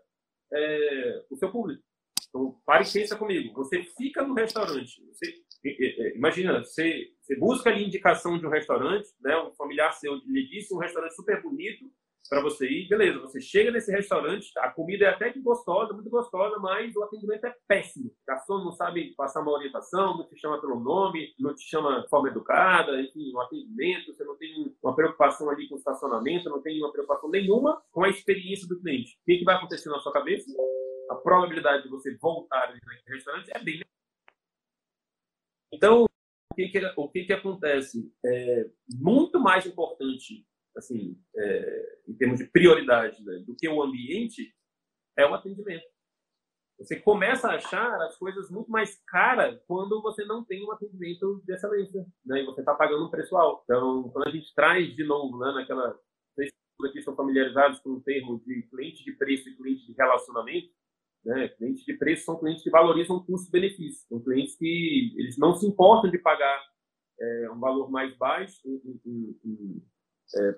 é, 0.53 1.25
o 1.29 1.35
seu 1.35 1.51
público. 1.51 1.83
Então, 2.29 2.61
pare 2.65 2.87
e 2.87 2.91
pensa 2.91 3.17
comigo. 3.17 3.53
Você 3.55 3.83
fica 3.97 4.23
no 4.23 4.33
restaurante, 4.35 5.03
você, 5.07 6.13
imagina, 6.15 6.59
você, 6.59 7.11
você 7.19 7.35
busca 7.37 7.69
ali 7.69 7.85
indicação 7.85 8.37
de 8.37 8.45
um 8.45 8.49
restaurante, 8.49 9.09
né, 9.19 9.35
um 9.37 9.53
familiar 9.55 9.91
seu 9.93 10.15
lhe 10.25 10.47
disse 10.47 10.73
um 10.73 10.77
restaurante 10.77 11.15
super 11.15 11.41
bonito, 11.41 11.91
para 12.29 12.41
você 12.41 12.67
ir, 12.67 12.87
beleza, 12.87 13.19
você 13.19 13.41
chega 13.41 13.71
nesse 13.71 13.91
restaurante, 13.91 14.51
a 14.57 14.69
comida 14.69 15.05
é 15.05 15.09
até 15.09 15.31
que 15.31 15.41
gostosa, 15.41 15.93
muito 15.93 16.09
gostosa, 16.09 16.57
mas 16.59 16.95
o 16.95 17.03
atendimento 17.03 17.45
é 17.45 17.55
péssimo. 17.67 18.07
O 18.07 18.13
garçom 18.25 18.63
não 18.63 18.71
sabe 18.71 19.13
passar 19.15 19.41
uma 19.41 19.51
orientação, 19.51 20.17
não 20.17 20.27
te 20.27 20.37
chama 20.37 20.59
pelo 20.61 20.79
nome, 20.79 21.33
não 21.37 21.53
te 21.53 21.63
chama 21.63 22.01
de 22.01 22.09
forma 22.09 22.29
educada, 22.29 23.01
enfim, 23.01 23.33
o 23.33 23.41
atendimento, 23.41 24.13
você 24.13 24.23
não 24.23 24.37
tem 24.37 24.73
uma 24.81 24.95
preocupação 24.95 25.49
ali 25.49 25.67
com 25.67 25.75
o 25.75 25.77
estacionamento, 25.77 26.49
não 26.49 26.61
tem 26.61 26.79
uma 26.79 26.91
preocupação 26.91 27.29
nenhuma 27.29 27.81
com 27.91 28.03
a 28.03 28.09
experiência 28.09 28.67
do 28.67 28.79
cliente. 28.79 29.17
O 29.21 29.25
que, 29.25 29.39
que 29.39 29.45
vai 29.45 29.55
acontecer 29.55 29.89
na 29.89 29.99
sua 29.99 30.13
cabeça? 30.13 30.49
A 31.09 31.15
probabilidade 31.15 31.83
de 31.83 31.89
você 31.89 32.15
voltar 32.15 32.73
naquele 32.73 33.15
restaurante 33.15 33.49
é 33.53 33.59
bem 33.59 33.81
então, 35.73 36.03
o 36.03 36.55
que, 36.55 36.67
que, 36.67 36.93
o 36.97 37.07
que, 37.07 37.23
que 37.23 37.33
acontece? 37.33 38.13
É 38.25 38.69
muito 38.93 39.39
mais 39.39 39.65
importante 39.65 40.45
assim, 40.75 41.17
é, 41.35 41.99
em 42.07 42.13
termos 42.15 42.39
de 42.39 42.45
prioridade 42.45 43.23
né, 43.23 43.43
do 43.45 43.55
que 43.55 43.67
o 43.67 43.81
ambiente, 43.81 44.53
é 45.17 45.25
o 45.25 45.33
atendimento. 45.33 45.85
Você 46.81 46.99
começa 46.99 47.47
a 47.47 47.55
achar 47.55 48.01
as 48.01 48.17
coisas 48.17 48.49
muito 48.49 48.71
mais 48.71 48.99
caras 49.05 49.61
quando 49.67 50.01
você 50.01 50.25
não 50.25 50.43
tem 50.43 50.65
um 50.65 50.71
atendimento 50.71 51.41
de 51.45 51.53
excelência, 51.53 52.03
né? 52.25 52.41
E 52.41 52.45
você 52.45 52.61
está 52.61 52.73
pagando 52.73 53.05
um 53.05 53.09
preço 53.09 53.37
alto. 53.37 53.61
Então, 53.65 54.09
quando 54.09 54.27
a 54.27 54.31
gente 54.31 54.51
traz 54.55 54.95
de 54.95 55.03
novo, 55.03 55.37
né, 55.37 55.51
naquela 55.53 55.95
vocês 56.33 56.49
aqui 56.83 57.01
são 57.03 57.15
familiarizados 57.15 57.79
com 57.81 57.91
o 57.91 58.01
termo 58.01 58.41
de 58.43 58.63
cliente 58.63 59.03
de 59.03 59.11
preço 59.11 59.47
e 59.47 59.55
cliente 59.55 59.85
de 59.85 59.93
relacionamento, 59.93 60.69
né? 61.23 61.49
Clientes 61.49 61.85
de 61.85 61.93
preço 61.93 62.25
são 62.25 62.39
clientes 62.39 62.63
que 62.63 62.71
valorizam 62.71 63.23
custo-benefício, 63.23 64.07
são 64.07 64.19
clientes 64.19 64.57
que 64.57 65.13
eles 65.17 65.37
não 65.37 65.53
se 65.55 65.67
importam 65.67 66.09
de 66.09 66.17
pagar 66.17 66.63
é, 67.19 67.51
um 67.51 67.59
valor 67.59 67.91
mais 67.91 68.17
baixo, 68.17 68.59
é, 70.35 70.49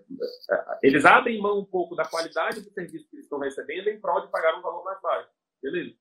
é, 0.51 0.80
eles 0.84 1.06
abrem 1.06 1.42
mão 1.42 1.60
um 1.60 1.65
pouco 1.65 1.96
da 1.96 2.06
qualidade 2.06 2.62
do 2.62 2.72
serviço 2.72 3.10
que 3.10 3.15
eles 3.15 3.25
estão 3.25 3.39
recebendo 3.39 3.88
em 3.88 4.00
prol 4.00 4.22
de 4.22 4.32
pagar 4.32 4.58
um 4.58 4.62
valor 4.62 4.84
mais 4.84 5.01
baixo. 5.01 5.30
Beleza? 5.62 5.96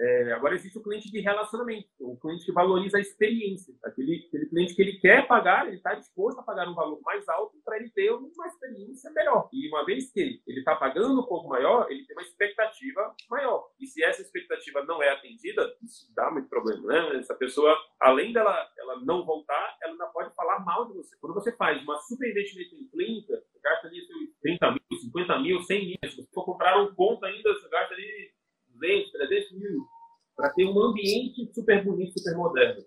É, 0.00 0.32
agora 0.32 0.54
existe 0.54 0.78
o 0.78 0.82
cliente 0.82 1.10
de 1.10 1.20
relacionamento, 1.20 1.88
o 2.00 2.16
cliente 2.16 2.46
que 2.46 2.52
valoriza 2.52 2.96
a 2.96 3.00
experiência, 3.00 3.74
aquele, 3.84 4.24
aquele 4.28 4.46
cliente 4.46 4.74
que 4.74 4.80
ele 4.80 4.98
quer 4.98 5.26
pagar, 5.26 5.66
ele 5.66 5.76
está 5.76 5.94
disposto 5.94 6.38
a 6.38 6.42
pagar 6.42 6.66
um 6.68 6.74
valor 6.74 6.98
mais 7.04 7.28
alto 7.28 7.59
para 7.70 7.78
ele 7.78 7.90
ter 7.90 8.10
uma 8.10 8.46
experiência 8.48 9.12
melhor. 9.12 9.48
E 9.52 9.68
uma 9.68 9.86
vez 9.86 10.12
que 10.12 10.42
ele 10.44 10.58
está 10.58 10.74
pagando 10.74 11.20
um 11.20 11.26
pouco 11.26 11.48
maior, 11.48 11.86
ele 11.88 12.04
tem 12.04 12.16
uma 12.16 12.22
expectativa 12.22 13.14
maior. 13.30 13.70
E 13.78 13.86
se 13.86 14.02
essa 14.02 14.20
expectativa 14.20 14.84
não 14.84 15.00
é 15.00 15.10
atendida, 15.10 15.72
isso 15.80 16.12
dá 16.16 16.32
muito 16.32 16.48
problema, 16.48 16.84
né? 16.88 17.18
Essa 17.18 17.36
pessoa, 17.36 17.78
além 18.00 18.32
dela 18.32 18.68
ela 18.76 19.00
não 19.04 19.24
voltar, 19.24 19.78
ela 19.80 19.92
ainda 19.92 20.06
pode 20.06 20.34
falar 20.34 20.58
mal 20.64 20.88
de 20.88 20.94
você. 20.94 21.16
Quando 21.20 21.34
você 21.34 21.56
faz 21.56 21.80
uma 21.84 21.96
super 22.00 22.28
investimento 22.28 22.74
em 22.74 22.88
clínica, 22.88 23.40
você 23.46 23.60
gasta 23.62 23.86
ali 23.86 24.00
30 24.42 24.70
mil, 24.72 25.00
50 25.00 25.38
mil, 25.38 25.62
100 25.62 25.86
mil. 25.86 26.10
Se 26.10 26.28
for 26.34 26.44
comprar 26.44 26.76
um 26.82 26.92
ponto 26.92 27.24
ainda, 27.24 27.54
você 27.54 27.68
gasta 27.68 27.94
ali 27.94 28.32
200, 28.66 29.12
300 29.12 29.52
mil, 29.52 29.86
para 30.34 30.52
ter 30.54 30.64
um 30.64 30.82
ambiente 30.82 31.54
super 31.54 31.84
bonito, 31.84 32.18
super 32.18 32.36
moderno. 32.36 32.84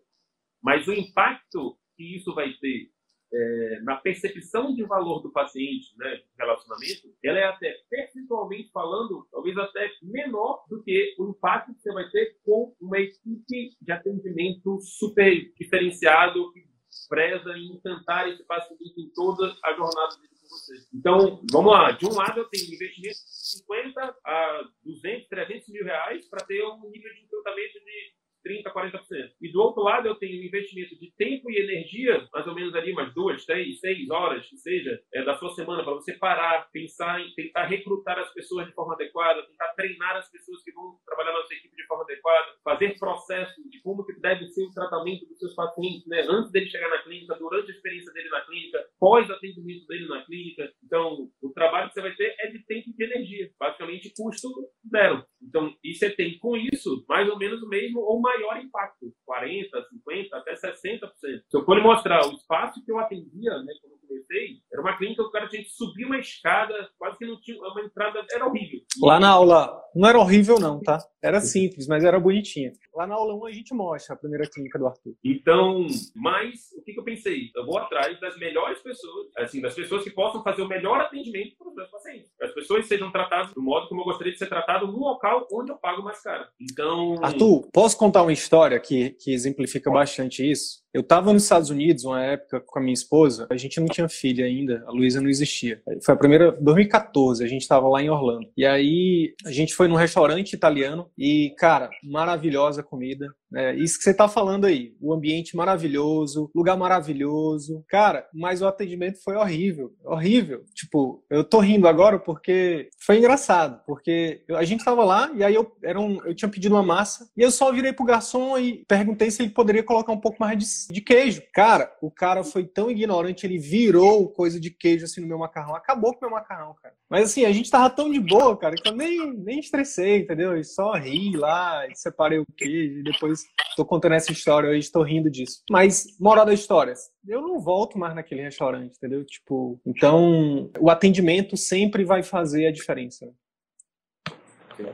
Mas 0.61 0.85
o 0.89 0.93
impacto 0.93 1.77
que 1.95 2.17
isso 2.17 2.33
vai 2.33 2.51
ter 2.53 2.91
é, 3.33 3.79
na 3.81 3.95
percepção 3.97 4.73
de 4.73 4.83
valor 4.83 5.21
do 5.21 5.31
paciente, 5.31 5.97
né, 5.97 6.21
relacionamento, 6.37 7.13
ela 7.23 7.39
é 7.39 7.45
até 7.45 7.75
percentualmente 7.89 8.71
falando, 8.71 9.27
talvez 9.31 9.57
até 9.57 9.89
menor 10.03 10.63
do 10.69 10.83
que 10.83 11.15
o 11.17 11.29
impacto 11.29 11.73
que 11.73 11.81
você 11.81 11.91
vai 11.91 12.07
ter 12.09 12.37
com 12.45 12.75
uma 12.79 12.99
equipe 12.99 13.75
de 13.81 13.91
atendimento 13.91 14.79
super 14.81 15.51
diferenciado, 15.59 16.51
que 16.53 16.63
preza 17.09 17.57
em 17.57 17.73
encantar 17.73 18.29
esse 18.29 18.43
paciente 18.43 19.01
em 19.01 19.09
toda 19.13 19.55
a 19.63 19.73
jornada 19.73 20.15
dele 20.17 20.33
com 20.39 20.47
você. 20.49 20.75
Então, 20.93 21.41
vamos 21.51 21.73
lá. 21.73 21.91
De 21.91 22.05
um 22.05 22.13
lado, 22.13 22.39
eu 22.39 22.45
tenho 22.49 22.65
investimento 22.65 23.01
de 23.01 23.59
50 23.61 24.17
a 24.23 24.69
200, 24.83 25.27
300 25.27 25.69
mil 25.69 25.83
reais 25.85 26.27
para 26.29 26.45
ter 26.45 26.63
um 26.63 26.89
nível 26.89 27.13
de 27.13 27.21
encantamento 27.21 27.79
de 27.79 28.22
30%, 28.45 28.71
40%. 28.71 28.99
E 29.41 29.51
do 29.51 29.61
outro 29.61 29.83
lado, 29.83 30.07
eu 30.07 30.15
tenho 30.15 30.43
investimento 30.43 30.97
de 30.99 31.11
tempo 31.15 31.49
e 31.49 31.59
energia, 31.59 32.27
mais 32.33 32.45
ou 32.47 32.53
menos 32.53 32.75
ali 32.75 32.91
umas 32.91 33.13
duas, 33.13 33.45
três, 33.45 33.79
seis 33.79 34.09
horas, 34.09 34.47
que 34.47 34.57
seja, 34.57 34.99
é, 35.13 35.23
da 35.23 35.35
sua 35.35 35.53
semana, 35.53 35.83
para 35.83 35.93
você 35.93 36.13
parar, 36.13 36.69
pensar 36.71 37.21
em 37.21 37.33
tentar 37.33 37.65
recrutar 37.65 38.19
as 38.19 38.33
pessoas 38.33 38.67
de 38.67 38.73
forma 38.73 38.93
adequada, 38.93 39.45
tentar 39.47 39.73
treinar 39.75 40.17
as 40.17 40.29
pessoas 40.29 40.61
que 40.63 40.71
vão 40.71 40.97
trabalhar 41.05 41.33
na 41.33 41.45
sua 41.45 41.55
equipe 41.55 41.75
de 41.75 41.85
forma 41.85 42.03
adequada, 42.03 42.53
fazer 42.63 42.97
processos 42.99 43.63
de 43.69 43.81
como 43.81 44.05
que 44.05 44.19
deve 44.19 44.47
ser 44.49 44.63
o 44.63 44.71
tratamento 44.71 45.25
dos 45.25 45.39
seus 45.39 45.55
pacientes, 45.55 46.05
né, 46.07 46.25
antes 46.29 46.51
dele 46.51 46.69
chegar 46.69 46.89
na 46.89 47.01
clínica, 47.03 47.35
durante 47.35 47.71
a 47.71 47.75
experiência 47.75 48.11
dele 48.13 48.29
na 48.29 48.41
clínica, 48.41 48.85
pós-atendimento 48.99 49.87
dele 49.87 50.07
na 50.07 50.25
clínica. 50.25 50.71
Então, 50.83 51.29
o 51.41 51.49
trabalho 51.53 51.87
que 51.87 51.93
você 51.93 52.01
vai 52.01 52.15
ter 52.15 52.35
é 52.39 52.47
de 52.47 52.65
tempo 52.65 52.89
e 52.89 52.93
de 52.93 53.03
energia, 53.03 53.51
basicamente 53.59 54.13
custo 54.15 54.49
zero. 54.89 55.25
Então, 55.41 55.73
e 55.83 55.93
você 55.93 56.09
tem 56.09 56.37
com 56.39 56.55
isso 56.55 57.05
mais 57.07 57.29
ou 57.29 57.37
menos 57.37 57.61
o 57.61 57.69
mesmo 57.69 57.99
ou 57.99 58.19
mais 58.21 58.32
maior 58.33 58.57
impacto, 58.57 59.13
40%, 59.27 59.69
50%, 60.07 60.27
até 60.33 60.53
60%. 60.53 60.99
Se 61.19 61.41
eu 61.53 61.65
for 61.65 61.81
mostrar 61.81 62.25
o 62.27 62.33
espaço 62.33 62.83
que 62.83 62.91
eu 62.91 62.99
atendia, 62.99 63.57
né, 63.59 63.73
quando 63.81 63.93
eu 63.93 63.99
comecei, 64.07 64.59
era 64.71 64.81
uma 64.81 64.97
clínica 64.97 65.23
que 65.23 65.29
o 65.29 65.31
cara 65.31 65.47
tinha 65.47 65.63
que 65.63 65.69
subir 65.69 66.05
uma 66.05 66.17
escada, 66.17 66.89
quase 66.97 67.17
que 67.17 67.25
não 67.25 67.39
tinha 67.39 67.57
uma 67.59 67.81
entrada, 67.81 68.25
era 68.31 68.45
horrível. 68.45 68.79
Lá 69.01 69.19
na 69.19 69.29
aula, 69.29 69.81
não 69.95 70.07
era 70.07 70.19
horrível 70.19 70.59
não, 70.59 70.81
tá? 70.81 70.99
Era 71.21 71.39
simples, 71.39 71.87
mas 71.87 72.03
era 72.03 72.19
bonitinha. 72.19 72.73
Lá 72.93 73.07
na 73.07 73.15
aula 73.15 73.33
1 73.35 73.45
a 73.45 73.51
gente 73.51 73.73
mostra 73.73 74.13
a 74.13 74.17
primeira 74.17 74.49
clínica 74.49 74.77
do 74.77 74.87
Arthur. 74.87 75.13
Então, 75.23 75.87
mas 76.15 76.71
o 76.77 76.83
que, 76.83 76.93
que 76.93 76.99
eu 76.99 77.03
pensei? 77.03 77.49
Eu 77.55 77.65
vou 77.65 77.77
atrás 77.77 78.19
das 78.19 78.37
melhores 78.37 78.79
pessoas, 78.79 79.27
assim, 79.37 79.61
das 79.61 79.73
pessoas 79.73 80.03
que 80.03 80.11
possam 80.11 80.43
fazer 80.43 80.61
o 80.61 80.67
melhor 80.67 80.99
atendimento 80.99 81.55
para 81.57 81.69
os 81.69 81.75
meus 81.75 81.89
pacientes. 81.89 82.29
As 82.41 82.51
pessoas 82.53 82.87
sejam 82.87 83.11
tratadas 83.11 83.53
do 83.53 83.61
modo 83.61 83.87
como 83.87 84.01
eu 84.01 84.05
gostaria 84.05 84.33
de 84.33 84.39
ser 84.39 84.47
tratado 84.47 84.87
no 84.87 84.99
local 84.99 85.47
onde 85.51 85.71
eu 85.71 85.77
pago 85.77 86.03
mais 86.03 86.21
caro. 86.21 86.45
Então. 86.59 87.15
Arthur, 87.23 87.67
posso 87.71 87.97
contar 87.97 88.22
uma 88.23 88.33
história 88.33 88.79
que, 88.79 89.11
que 89.11 89.33
exemplifica 89.33 89.91
bastante 89.91 90.49
isso? 90.49 90.82
Eu 90.93 91.01
estava 91.01 91.33
nos 91.33 91.43
Estados 91.43 91.71
Unidos 91.71 92.03
uma 92.03 92.23
época 92.23 92.61
com 92.61 92.77
a 92.77 92.81
minha 92.81 92.93
esposa, 92.93 93.47
a 93.49 93.57
gente 93.57 93.79
não 93.79 93.87
tinha 93.87 94.07
filha 94.07 94.45
ainda, 94.45 94.83
a 94.85 94.91
Luísa 94.91 95.19
não 95.19 95.27
existia. 95.27 95.81
Foi 96.05 96.13
a 96.13 96.17
primeira, 96.17 96.51
2014, 96.51 97.43
a 97.43 97.47
gente 97.47 97.63
estava 97.63 97.87
lá 97.87 97.99
em 97.99 98.11
Orlando. 98.11 98.47
E 98.55 98.63
aí 98.63 99.33
a 99.43 99.51
gente 99.51 99.73
foi 99.73 99.87
num 99.87 99.95
restaurante 99.95 100.53
italiano 100.53 101.09
e, 101.17 101.55
cara, 101.57 101.89
maravilhosa 102.03 102.83
comida. 102.83 103.33
É, 103.55 103.75
isso 103.75 103.97
que 103.97 104.03
você 104.03 104.11
está 104.11 104.27
falando 104.27 104.65
aí, 104.65 104.95
o 104.99 105.13
ambiente 105.13 105.55
maravilhoso, 105.55 106.49
lugar 106.55 106.75
maravilhoso. 106.75 107.83
Cara, 107.87 108.27
mas 108.33 108.61
o 108.61 108.67
atendimento 108.67 109.21
foi 109.23 109.35
horrível, 109.35 109.93
horrível. 110.03 110.63
Tipo, 110.73 111.23
eu 111.29 111.43
tô 111.43 111.59
rindo 111.59 111.87
agora 111.87 112.19
porque 112.19 112.89
foi 112.99 113.17
engraçado, 113.17 113.81
porque 113.85 114.43
a 114.49 114.63
gente 114.63 114.83
tava 114.83 115.03
lá 115.03 115.31
e 115.35 115.43
aí 115.43 115.53
eu, 115.53 115.75
era 115.83 115.99
um, 115.99 116.23
eu 116.25 116.35
tinha 116.35 116.49
pedido 116.49 116.75
uma 116.75 116.83
massa 116.83 117.29
e 117.37 117.41
eu 117.41 117.51
só 117.51 117.71
virei 117.71 117.93
pro 117.93 118.05
garçom 118.05 118.57
e 118.57 118.83
perguntei 118.87 119.29
se 119.29 119.41
ele 119.43 119.51
poderia 119.51 119.83
colocar 119.83 120.11
um 120.11 120.19
pouco 120.19 120.37
mais 120.39 120.57
de, 120.57 120.65
de 120.87 121.01
queijo. 121.01 121.41
Cara, 121.53 121.95
o 122.01 122.11
cara 122.11 122.43
foi 122.43 122.65
tão 122.65 122.89
ignorante, 122.89 123.45
ele 123.45 123.57
virou 123.57 124.29
coisa 124.29 124.59
de 124.59 124.69
queijo 124.69 125.05
assim 125.05 125.21
no 125.21 125.27
meu 125.27 125.37
macarrão, 125.37 125.75
acabou 125.75 126.13
com 126.13 126.25
o 126.25 126.29
meu 126.29 126.37
macarrão, 126.37 126.75
cara. 126.81 126.95
Mas 127.09 127.29
assim, 127.29 127.45
a 127.45 127.51
gente 127.51 127.69
tava 127.69 127.89
tão 127.89 128.11
de 128.11 128.19
boa, 128.19 128.57
cara, 128.57 128.75
que 128.75 128.87
eu 128.87 128.95
nem, 128.95 129.33
nem 129.33 129.59
estressei, 129.59 130.19
entendeu? 130.19 130.55
Eu 130.55 130.63
só 130.63 130.93
ri 130.93 131.35
lá, 131.35 131.83
separei 131.93 132.39
o 132.39 132.45
queijo 132.57 132.99
e 132.99 133.03
depois 133.03 133.43
Estou 133.73 133.85
contando 133.85 134.13
essa 134.13 134.31
história 134.31 134.69
hoje, 134.69 134.79
estou 134.81 135.01
rindo 135.01 135.31
disso. 135.31 135.63
Mas, 135.67 136.15
moral 136.19 136.45
da 136.45 136.53
história, 136.53 136.93
eu 137.27 137.41
não 137.41 137.59
volto 137.59 137.97
mais 137.97 138.13
naquele 138.13 138.43
restaurante, 138.43 138.95
entendeu? 138.95 139.25
Tipo, 139.25 139.81
então, 139.83 140.69
o 140.79 140.91
atendimento 140.91 141.57
sempre 141.57 142.05
vai 142.05 142.21
fazer 142.21 142.67
a 142.67 142.71
diferença. 142.71 143.33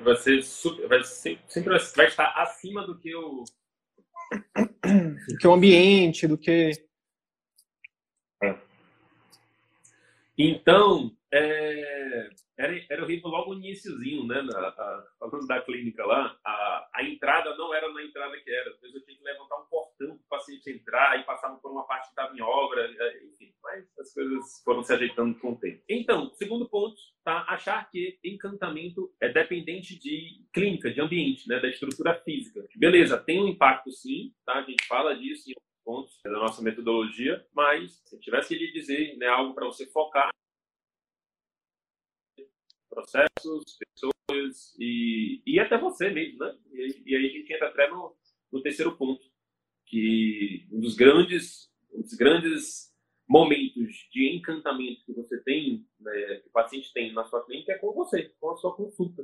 Você 0.01 0.39
vai, 0.87 1.03
sempre 1.03 1.77
vai 1.95 2.07
estar 2.07 2.33
acima 2.37 2.87
do 2.87 2.97
que 2.97 3.13
o. 3.13 3.43
Do 5.27 5.37
que 5.37 5.47
o 5.47 5.53
ambiente, 5.53 6.27
do 6.27 6.37
que. 6.37 6.71
É. 8.43 8.55
Então, 10.37 11.11
é, 11.31 12.29
era, 12.59 12.85
era 12.89 13.03
horrível 13.03 13.29
logo 13.29 13.53
no 13.53 13.59
iníciozinho, 13.59 14.27
né? 14.27 14.41
Na, 14.41 14.67
a, 14.67 15.07
falando 15.17 15.47
da 15.47 15.61
clínica 15.61 16.05
lá, 16.05 16.37
a, 16.45 16.89
a 16.93 17.03
entrada 17.03 17.55
não 17.55 17.73
era 17.73 17.91
na 17.91 18.03
entrada 18.03 18.37
que 18.37 18.51
era. 18.51 18.69
Às 18.71 18.81
vezes 18.81 18.97
eu 18.97 19.05
tinha 19.05 19.17
que 19.17 19.23
levantar 19.23 19.61
um 19.61 19.65
portão 19.65 20.07
para 20.07 20.15
o 20.15 20.29
paciente 20.29 20.69
entrar 20.69 21.17
e 21.17 21.23
passava 21.23 21.55
por 21.57 21.71
uma 21.71 21.87
parte 21.87 22.07
que 22.07 22.09
estava 22.09 22.35
em 22.35 22.41
obra, 22.41 22.81
é, 22.81 23.23
enfim. 23.23 23.53
Mas 23.63 23.85
as 23.97 24.13
coisas 24.13 24.61
foram 24.65 24.83
se 24.83 24.93
ajeitando 24.93 25.39
com 25.39 25.53
o 25.53 25.57
tempo. 25.57 25.81
Então, 25.87 26.29
segundo 26.33 26.67
ponto, 26.67 26.95
tá? 27.23 27.45
Achar 27.47 27.89
que 27.89 28.19
encantamento 28.23 29.09
é 29.21 29.29
dependente 29.29 29.97
de 29.97 30.45
clínica, 30.53 30.91
de 30.91 30.99
ambiente, 30.99 31.47
né? 31.47 31.61
Da 31.61 31.69
estrutura 31.69 32.13
física. 32.25 32.67
Beleza, 32.75 33.17
tem 33.17 33.41
um 33.41 33.47
impacto 33.47 33.89
sim, 33.89 34.33
tá? 34.45 34.55
A 34.55 34.63
gente 34.63 34.85
fala 34.85 35.15
disso 35.15 35.49
em 35.49 35.53
pontos 35.85 36.19
da 36.23 36.31
nossa 36.31 36.61
metodologia, 36.61 37.43
mas 37.53 38.01
se 38.05 38.19
tivesse 38.19 38.49
que 38.49 38.55
lhe 38.55 38.71
dizer 38.73 39.17
né, 39.17 39.27
algo 39.27 39.55
para 39.55 39.65
você 39.65 39.87
focar, 39.87 40.29
processos, 42.89 43.77
pessoas 43.77 44.75
e, 44.79 45.41
e 45.45 45.59
até 45.59 45.77
você 45.77 46.09
mesmo, 46.09 46.39
né? 46.39 46.57
E, 46.71 47.03
e 47.05 47.15
aí 47.15 47.25
a 47.25 47.29
gente 47.29 47.53
entra 47.53 47.67
até 47.67 47.89
no, 47.89 48.15
no 48.51 48.61
terceiro 48.61 48.95
ponto, 48.97 49.23
que 49.85 50.67
um 50.71 50.79
dos 50.79 50.95
grandes, 50.95 51.71
um 51.93 52.01
dos 52.01 52.13
grandes 52.13 52.89
momentos 53.27 54.07
de 54.11 54.35
encantamento 54.35 55.05
que 55.05 55.13
você 55.13 55.39
tem, 55.43 55.85
né, 55.99 56.39
que 56.41 56.47
o 56.47 56.51
paciente 56.51 56.91
tem 56.93 57.13
na 57.13 57.25
sua 57.25 57.45
clínica 57.45 57.73
é 57.73 57.77
com 57.77 57.93
você, 57.93 58.31
com 58.39 58.51
a 58.51 58.57
sua 58.57 58.75
consulta? 58.75 59.23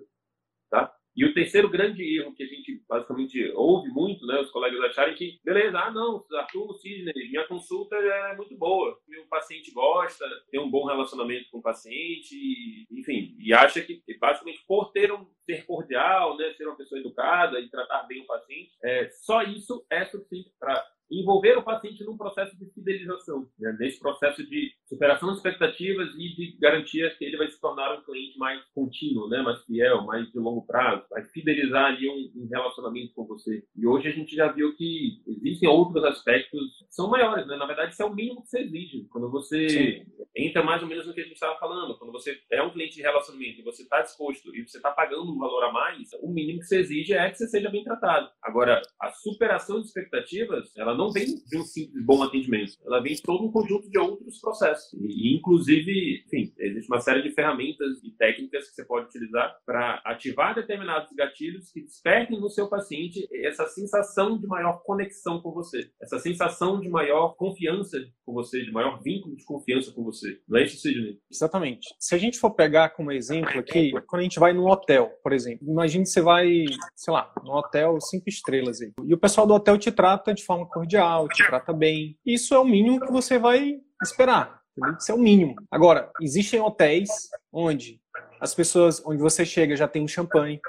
E 1.15 1.23
o 1.23 1.33
terceiro 1.33 1.69
grande 1.69 2.03
erro 2.17 2.35
que 2.35 2.43
a 2.43 2.47
gente 2.47 2.83
basicamente 2.89 3.51
ouve 3.55 3.89
muito, 3.89 4.25
né, 4.27 4.39
os 4.39 4.51
colegas 4.51 4.81
acharem 4.81 5.15
que, 5.15 5.39
beleza, 5.43 5.79
ah 5.79 5.91
não, 5.91 6.25
Arthur 6.33 6.73
Sidney, 6.75 7.29
minha 7.29 7.47
consulta 7.47 7.95
é 7.95 8.35
muito 8.35 8.55
boa, 8.57 8.99
meu 9.07 9.25
paciente 9.27 9.71
gosta, 9.71 10.25
tem 10.51 10.59
um 10.59 10.69
bom 10.69 10.85
relacionamento 10.85 11.49
com 11.49 11.59
o 11.59 11.63
paciente, 11.63 12.85
enfim, 12.91 13.35
e 13.39 13.53
acha 13.53 13.81
que 13.81 14.01
basicamente 14.19 14.63
por 14.67 14.91
ter 14.91 15.11
um 15.11 15.25
ser 15.45 15.65
cordial, 15.65 16.35
né, 16.37 16.53
ser 16.53 16.67
uma 16.67 16.75
pessoa 16.75 16.99
educada 16.99 17.59
e 17.59 17.69
tratar 17.69 18.03
bem 18.03 18.21
o 18.21 18.27
paciente, 18.27 18.71
é, 18.83 19.09
só 19.09 19.41
isso 19.43 19.85
é 19.89 20.03
suficiente 20.05 20.51
para 20.59 20.83
envolver 21.09 21.57
o 21.57 21.63
paciente 21.63 22.03
num 22.03 22.17
processo 22.17 22.57
de 22.57 22.65
fidelização, 22.73 23.47
né? 23.59 23.75
nesse 23.79 23.99
processo 23.99 24.43
de 24.47 24.71
superação 24.85 25.29
de 25.29 25.37
expectativas 25.37 26.09
e 26.15 26.35
de 26.35 26.57
garantia 26.59 27.13
que 27.17 27.25
ele 27.25 27.37
vai 27.37 27.47
se 27.47 27.59
tornar 27.59 27.97
um 27.97 28.03
cliente 28.03 28.37
mais 28.37 28.61
contínuo, 28.73 29.27
né? 29.29 29.41
mais 29.41 29.63
fiel, 29.63 30.03
mais 30.03 30.31
de 30.31 30.39
longo 30.39 30.65
prazo, 30.65 31.05
vai 31.09 31.23
fidelizar 31.25 31.85
ali 31.85 32.09
um, 32.09 32.43
um 32.43 32.47
relacionamento 32.47 33.13
com 33.13 33.25
você. 33.25 33.63
E 33.75 33.85
hoje 33.85 34.07
a 34.07 34.11
gente 34.11 34.35
já 34.35 34.51
viu 34.51 34.75
que 34.75 35.21
existem 35.27 35.69
outros 35.69 36.03
aspectos 36.03 36.77
que 36.79 36.95
são 36.95 37.09
maiores, 37.09 37.47
né? 37.47 37.55
na 37.55 37.65
verdade 37.65 37.93
isso 37.93 38.01
é 38.01 38.05
o 38.05 38.13
mínimo 38.13 38.41
que 38.41 38.49
você 38.49 38.59
exige. 38.61 39.07
Quando 39.09 39.29
você 39.29 39.69
Sim. 39.69 40.05
entra 40.35 40.63
mais 40.63 40.81
ou 40.81 40.87
menos 40.87 41.05
no 41.05 41.13
que 41.13 41.21
a 41.21 41.23
gente 41.23 41.33
estava 41.33 41.57
falando, 41.59 41.97
quando 41.97 42.11
você 42.11 42.39
é 42.51 42.61
um 42.61 42.71
cliente 42.71 42.95
de 42.95 43.01
relacionamento 43.01 43.59
e 43.59 43.63
você 43.63 43.83
está 43.83 44.01
disposto 44.01 44.55
e 44.55 44.67
você 44.67 44.77
está 44.77 44.91
pagando 44.91 45.31
um 45.31 45.37
valor 45.37 45.63
a 45.65 45.71
mais, 45.71 46.09
o 46.21 46.31
mínimo 46.31 46.59
que 46.59 46.65
você 46.65 46.79
exige 46.79 47.13
é 47.13 47.29
que 47.29 47.37
você 47.37 47.47
seja 47.47 47.69
bem 47.69 47.83
tratado. 47.83 48.29
Agora, 48.41 48.81
a 48.99 49.11
superação 49.11 49.79
de 49.79 49.87
expectativas, 49.87 50.75
ela 50.75 50.94
não 50.95 51.11
vem 51.11 51.25
de 51.25 51.57
um 51.57 51.63
simples 51.63 52.05
bom 52.05 52.23
atendimento, 52.23 52.73
ela 52.85 53.01
vem 53.01 53.13
de 53.13 53.21
todo 53.21 53.45
um 53.45 53.51
conjunto 53.51 53.89
de 53.89 53.97
outros 53.97 54.39
processos. 54.39 54.93
E, 54.93 55.35
inclusive, 55.35 56.23
enfim, 56.25 56.53
existe 56.57 56.91
uma 56.91 56.99
série 56.99 57.21
de 57.21 57.31
ferramentas 57.31 58.03
e 58.03 58.11
técnicas 58.11 58.69
que 58.69 58.75
você 58.75 58.85
pode 58.85 59.07
utilizar 59.07 59.55
para 59.65 60.01
ativar 60.05 60.55
determinados 60.55 61.11
gatilhos 61.15 61.71
que 61.71 61.81
despertem 61.81 62.39
no 62.39 62.49
seu 62.49 62.67
paciente 62.67 63.27
essa 63.43 63.65
sensação 63.67 64.37
de 64.37 64.47
maior 64.47 64.81
conexão 64.83 65.41
com 65.41 65.51
você, 65.51 65.89
essa 66.01 66.19
sensação 66.19 66.79
de 66.79 66.89
maior 66.89 67.35
confiança 67.35 67.97
com 68.25 68.33
você, 68.33 68.63
de 68.63 68.71
maior 68.71 69.01
vínculo 69.01 69.35
de 69.35 69.45
confiança 69.45 69.91
com 69.91 70.03
você. 70.03 70.39
Não 70.47 70.59
é 70.59 70.63
isso, 70.63 70.77
Sidney? 70.77 71.19
Exatamente. 71.31 71.87
Se 71.99 72.15
a 72.15 72.17
gente 72.17 72.39
for 72.39 72.51
pegar 72.51 72.89
como 72.89 73.11
exemplo 73.11 73.59
aqui, 73.59 73.91
quando 74.07 74.21
a 74.21 74.23
gente 74.23 74.39
vai 74.39 74.53
num 74.53 74.67
hotel, 74.67 75.11
por 75.23 75.33
exemplo, 75.33 75.67
imagine 75.69 76.03
que 76.03 76.09
você 76.09 76.21
vai, 76.21 76.65
sei 76.95 77.13
lá, 77.13 77.31
num 77.43 77.53
hotel 77.53 77.99
cinco 78.01 78.29
estrelas 78.29 78.81
aí, 78.81 78.91
e 79.05 79.13
o 79.13 79.19
pessoal 79.19 79.45
do 79.45 79.53
hotel 79.53 79.77
te 79.77 79.91
trata 79.91 80.33
de 80.33 80.43
forma 80.43 80.67
cordial 80.67 80.84
cordial, 80.85 81.27
te 81.27 81.45
trata 81.45 81.73
bem. 81.73 82.17
Isso 82.25 82.53
é 82.53 82.59
o 82.59 82.63
mínimo 82.63 82.99
que 82.99 83.11
você 83.11 83.39
vai 83.39 83.79
esperar. 84.01 84.61
Isso 84.99 85.11
é 85.11 85.15
o 85.15 85.19
mínimo. 85.19 85.55
Agora, 85.71 86.11
existem 86.21 86.61
hotéis 86.61 87.09
onde 87.51 87.99
as 88.39 88.53
pessoas, 88.53 89.01
onde 89.05 89.21
você 89.21 89.45
chega 89.45 89.75
já 89.75 89.87
tem 89.87 90.03
um 90.03 90.07
champanhe, 90.07 90.59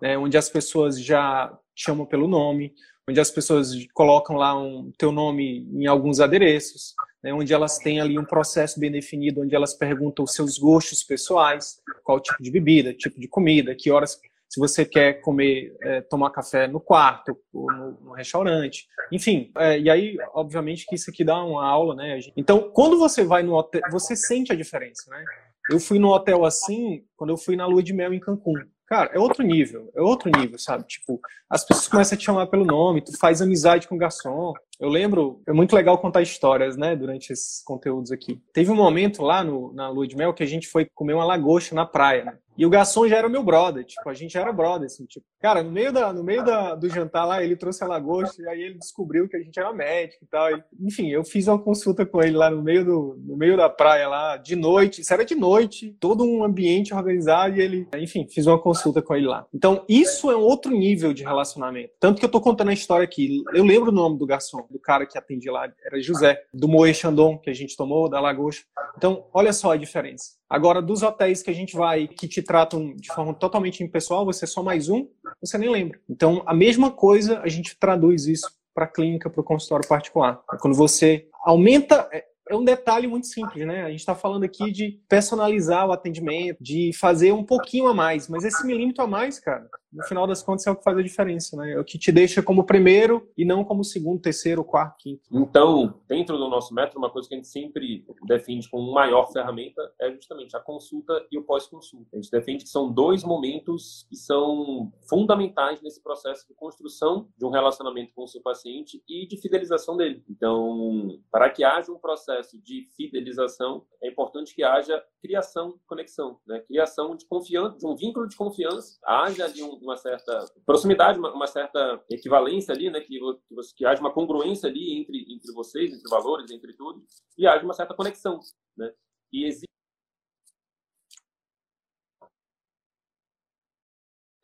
né, 0.00 0.16
onde 0.16 0.36
as 0.36 0.48
pessoas 0.48 1.00
já 1.00 1.52
chamam 1.74 2.06
pelo 2.06 2.28
nome, 2.28 2.72
onde 3.08 3.18
as 3.18 3.30
pessoas 3.30 3.72
colocam 3.92 4.36
lá 4.36 4.56
um 4.58 4.92
teu 4.98 5.10
nome 5.10 5.66
em 5.72 5.86
alguns 5.86 6.20
adereços, 6.20 6.94
né, 7.22 7.32
onde 7.32 7.52
elas 7.52 7.78
têm 7.78 8.00
ali 8.00 8.18
um 8.18 8.24
processo 8.24 8.78
bem 8.78 8.92
definido, 8.92 9.40
onde 9.40 9.54
elas 9.54 9.74
perguntam 9.74 10.24
os 10.24 10.34
seus 10.34 10.58
gostos 10.58 11.02
pessoais, 11.02 11.80
qual 12.04 12.20
tipo 12.20 12.42
de 12.42 12.50
bebida, 12.50 12.92
tipo 12.92 13.18
de 13.18 13.26
comida, 13.26 13.74
que 13.74 13.90
horas 13.90 14.20
se 14.56 14.60
você 14.60 14.86
quer 14.86 15.20
comer, 15.20 15.76
é, 15.82 16.00
tomar 16.00 16.30
café 16.30 16.66
no 16.66 16.80
quarto 16.80 17.38
ou 17.52 17.70
no, 17.70 17.90
no 18.00 18.12
restaurante, 18.12 18.86
enfim. 19.12 19.52
É, 19.58 19.78
e 19.78 19.90
aí, 19.90 20.16
obviamente, 20.32 20.86
que 20.86 20.94
isso 20.94 21.10
aqui 21.10 21.22
dá 21.22 21.44
uma 21.44 21.62
aula, 21.62 21.94
né? 21.94 22.18
Então, 22.34 22.70
quando 22.72 22.98
você 22.98 23.22
vai 23.22 23.42
no 23.42 23.54
hotel, 23.54 23.82
você 23.90 24.16
sente 24.16 24.50
a 24.50 24.56
diferença, 24.56 25.10
né? 25.10 25.22
Eu 25.70 25.78
fui 25.78 25.98
no 25.98 26.08
hotel 26.08 26.46
assim 26.46 27.04
quando 27.16 27.30
eu 27.30 27.36
fui 27.36 27.54
na 27.54 27.66
lua 27.66 27.82
de 27.82 27.92
mel 27.92 28.14
em 28.14 28.20
Cancún. 28.20 28.54
Cara, 28.86 29.10
é 29.12 29.18
outro 29.18 29.42
nível, 29.42 29.90
é 29.94 30.00
outro 30.00 30.30
nível, 30.30 30.58
sabe? 30.58 30.86
Tipo, 30.86 31.20
as 31.50 31.62
pessoas 31.62 31.88
começam 31.88 32.16
a 32.16 32.18
te 32.18 32.24
chamar 32.24 32.46
pelo 32.46 32.64
nome, 32.64 33.04
tu 33.04 33.18
faz 33.18 33.42
amizade 33.42 33.86
com 33.86 33.96
o 33.96 33.98
garçom. 33.98 34.54
Eu 34.78 34.88
lembro, 34.88 35.40
é 35.46 35.52
muito 35.52 35.74
legal 35.74 35.98
contar 35.98 36.22
histórias, 36.22 36.76
né, 36.76 36.94
durante 36.94 37.32
esses 37.32 37.62
conteúdos 37.64 38.12
aqui. 38.12 38.40
Teve 38.52 38.70
um 38.70 38.76
momento 38.76 39.22
lá 39.22 39.42
no, 39.42 39.72
na 39.72 39.88
lua 39.88 40.06
de 40.06 40.16
mel 40.16 40.34
que 40.34 40.42
a 40.42 40.46
gente 40.46 40.68
foi 40.68 40.86
comer 40.94 41.14
uma 41.14 41.24
lagosta 41.24 41.74
na 41.74 41.86
praia, 41.86 42.24
né? 42.24 42.38
E 42.58 42.64
o 42.64 42.70
garçom 42.70 43.06
já 43.06 43.18
era 43.18 43.28
meu 43.28 43.42
brother, 43.42 43.84
tipo, 43.84 44.08
a 44.08 44.14
gente 44.14 44.32
já 44.32 44.40
era 44.40 44.52
brother, 44.52 44.86
assim, 44.86 45.04
tipo. 45.04 45.26
Cara, 45.38 45.62
no 45.62 45.70
meio, 45.70 45.92
da, 45.92 46.12
no 46.12 46.24
meio 46.24 46.42
da, 46.42 46.74
do 46.74 46.88
jantar 46.88 47.26
lá, 47.26 47.44
ele 47.44 47.54
trouxe 47.54 47.84
a 47.84 47.86
lagosta 47.86 48.42
e 48.42 48.48
aí 48.48 48.62
ele 48.62 48.78
descobriu 48.78 49.28
que 49.28 49.36
a 49.36 49.40
gente 49.40 49.58
era 49.60 49.72
médico 49.72 50.24
e 50.24 50.26
tal. 50.26 50.50
E, 50.50 50.64
enfim, 50.80 51.10
eu 51.10 51.22
fiz 51.22 51.46
uma 51.46 51.58
consulta 51.58 52.06
com 52.06 52.22
ele 52.22 52.34
lá 52.34 52.50
no 52.50 52.62
meio, 52.62 52.84
do, 52.84 53.20
no 53.22 53.36
meio 53.36 53.56
da 53.56 53.68
praia 53.68 54.08
lá, 54.08 54.38
de 54.38 54.56
noite. 54.56 55.02
Isso 55.02 55.12
era 55.12 55.24
de 55.24 55.34
noite, 55.34 55.94
todo 56.00 56.24
um 56.24 56.42
ambiente 56.42 56.94
organizado 56.94 57.56
e 57.56 57.60
ele, 57.60 57.86
enfim, 57.96 58.26
fiz 58.28 58.46
uma 58.46 58.58
consulta 58.58 59.02
com 59.02 59.14
ele 59.14 59.26
lá. 59.26 59.46
Então, 59.54 59.84
isso 59.86 60.30
é 60.30 60.36
um 60.36 60.42
outro 60.42 60.72
nível 60.72 61.12
de 61.12 61.22
relacionamento. 61.22 61.92
Tanto 62.00 62.18
que 62.18 62.24
eu 62.24 62.30
tô 62.30 62.40
contando 62.40 62.70
a 62.70 62.74
história 62.74 63.04
aqui. 63.04 63.42
Eu 63.54 63.64
lembro 63.64 63.90
o 63.90 63.94
nome 63.94 64.18
do 64.18 64.26
garçom, 64.26 64.65
do 64.70 64.78
cara 64.78 65.06
que 65.06 65.18
atendia 65.18 65.52
lá, 65.52 65.68
era 65.84 66.00
José, 66.00 66.42
do 66.52 66.68
Moe 66.68 66.92
Chandon, 66.92 67.38
que 67.38 67.50
a 67.50 67.54
gente 67.54 67.76
tomou, 67.76 68.08
da 68.08 68.20
lagosta. 68.20 68.64
Então, 68.96 69.26
olha 69.32 69.52
só 69.52 69.72
a 69.72 69.76
diferença. 69.76 70.36
Agora, 70.48 70.80
dos 70.80 71.02
hotéis 71.02 71.42
que 71.42 71.50
a 71.50 71.54
gente 71.54 71.76
vai, 71.76 72.06
que 72.06 72.28
te 72.28 72.42
tratam 72.42 72.94
de 72.94 73.12
forma 73.12 73.34
totalmente 73.34 73.82
impessoal, 73.82 74.24
você 74.24 74.44
é 74.44 74.48
só 74.48 74.62
mais 74.62 74.88
um, 74.88 75.08
você 75.40 75.58
nem 75.58 75.68
lembra. 75.68 76.00
Então, 76.08 76.42
a 76.46 76.54
mesma 76.54 76.90
coisa, 76.90 77.40
a 77.40 77.48
gente 77.48 77.76
traduz 77.78 78.26
isso 78.26 78.50
para 78.74 78.84
a 78.84 78.88
clínica, 78.88 79.30
para 79.30 79.40
o 79.40 79.44
consultório 79.44 79.88
particular. 79.88 80.40
Quando 80.60 80.76
você 80.76 81.28
aumenta, 81.44 82.08
é, 82.12 82.24
é 82.48 82.54
um 82.54 82.64
detalhe 82.64 83.06
muito 83.06 83.26
simples, 83.26 83.66
né? 83.66 83.82
A 83.82 83.90
gente 83.90 84.00
está 84.00 84.14
falando 84.14 84.44
aqui 84.44 84.70
de 84.70 85.00
personalizar 85.08 85.86
o 85.86 85.92
atendimento, 85.92 86.62
de 86.62 86.92
fazer 86.92 87.32
um 87.32 87.42
pouquinho 87.42 87.88
a 87.88 87.94
mais, 87.94 88.28
mas 88.28 88.44
esse 88.44 88.64
milímetro 88.66 89.02
a 89.02 89.06
mais, 89.06 89.40
cara, 89.40 89.68
no 89.92 90.04
final 90.04 90.26
das 90.26 90.42
contas 90.42 90.66
é 90.66 90.70
o 90.70 90.76
que 90.76 90.84
faz 90.84 90.98
a 90.98 91.02
diferença, 91.02 91.56
né? 91.56 91.72
É 91.72 91.78
o 91.78 91.84
que 91.84 91.98
te 91.98 92.10
deixa 92.12 92.42
como 92.42 92.64
primeiro 92.64 93.28
e 93.36 93.44
não 93.44 93.64
como 93.64 93.84
segundo, 93.84 94.20
terceiro, 94.20 94.64
quarto, 94.64 94.96
quinto. 94.98 95.22
Então, 95.32 96.00
dentro 96.08 96.36
do 96.36 96.48
nosso 96.48 96.74
método, 96.74 96.98
uma 96.98 97.10
coisa 97.10 97.28
que 97.28 97.34
a 97.34 97.38
gente 97.38 97.48
sempre 97.48 98.04
defende 98.26 98.68
como 98.68 98.92
maior 98.92 99.30
ferramenta 99.32 99.80
é 100.00 100.10
justamente 100.12 100.56
a 100.56 100.60
consulta 100.60 101.24
e 101.30 101.38
o 101.38 101.42
pós-consulta. 101.42 102.08
A 102.12 102.16
gente 102.16 102.30
defende 102.30 102.64
que 102.64 102.70
são 102.70 102.92
dois 102.92 103.24
momentos 103.24 104.06
que 104.08 104.16
são 104.16 104.92
fundamentais 105.08 105.80
nesse 105.82 106.02
processo 106.02 106.46
de 106.46 106.54
construção 106.54 107.28
de 107.36 107.44
um 107.44 107.50
relacionamento 107.50 108.12
com 108.14 108.24
o 108.24 108.28
seu 108.28 108.42
paciente 108.42 109.02
e 109.08 109.26
de 109.26 109.40
fidelização 109.40 109.96
dele. 109.96 110.22
Então, 110.28 111.18
para 111.30 111.48
que 111.50 111.64
haja 111.64 111.92
um 111.92 111.98
processo 111.98 112.60
de 112.60 112.86
fidelização, 112.96 113.84
é 114.02 114.08
importante 114.08 114.54
que 114.54 114.62
haja 114.62 115.02
criação, 115.26 115.78
conexão, 115.86 116.40
né? 116.46 116.60
Criação 116.60 117.16
de 117.16 117.26
confiança, 117.26 117.76
de 117.78 117.86
um 117.86 117.96
vínculo 117.96 118.28
de 118.28 118.36
confiança, 118.36 118.98
haja 119.04 119.44
ali 119.44 119.62
um 119.62 119.76
uma 119.76 119.96
certa 119.96 120.44
proximidade, 120.64 121.18
uma, 121.18 121.32
uma 121.34 121.46
certa 121.46 122.02
equivalência 122.10 122.72
ali, 122.72 122.90
né? 122.90 123.00
Que, 123.00 123.18
que, 123.18 123.74
que 123.76 123.86
haja 123.86 124.00
uma 124.00 124.12
congruência 124.12 124.68
ali 124.68 125.00
entre, 125.00 125.26
entre 125.32 125.52
vocês, 125.52 125.92
entre 125.92 126.08
valores, 126.08 126.50
entre 126.50 126.72
tudo, 126.74 127.04
e 127.36 127.46
haja 127.46 127.64
uma 127.64 127.74
certa 127.74 127.94
conexão, 127.94 128.40
né? 128.76 128.92
E 129.32 129.44
existe 129.44 129.66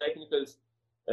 técnicas 0.00 0.60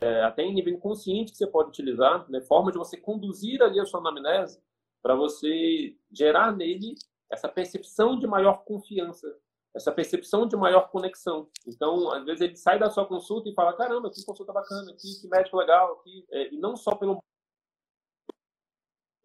é, 0.02 0.24
até 0.24 0.44
em 0.44 0.54
nível 0.54 0.74
inconsciente 0.74 1.32
que 1.32 1.38
você 1.38 1.48
pode 1.48 1.70
utilizar, 1.70 2.30
né? 2.30 2.42
Forma 2.42 2.72
de 2.72 2.78
você 2.78 2.98
conduzir 2.98 3.62
ali 3.62 3.80
a 3.80 3.86
sua 3.86 4.00
anamnese 4.00 4.62
para 5.02 5.16
você 5.16 5.96
gerar 6.12 6.56
nele 6.56 6.96
essa 7.32 7.48
percepção 7.48 8.18
de 8.18 8.26
maior 8.26 8.64
confiança 8.64 9.28
essa 9.76 9.92
percepção 9.92 10.48
de 10.48 10.56
maior 10.56 10.90
conexão. 10.90 11.50
Então, 11.68 12.12
às 12.12 12.26
vezes 12.26 12.42
ele 12.42 12.56
sai 12.56 12.80
da 12.80 12.90
sua 12.90 13.06
consulta 13.06 13.50
e 13.50 13.54
fala: 13.54 13.76
caramba, 13.76 14.10
que 14.10 14.24
consulta 14.26 14.52
bacana, 14.52 14.94
que, 14.94 15.22
que 15.22 15.28
médico 15.28 15.58
legal, 15.58 16.00
que 16.02 16.26
é, 16.32 16.54
e 16.54 16.58
não 16.58 16.76
só 16.76 16.96
pelo 16.96 17.20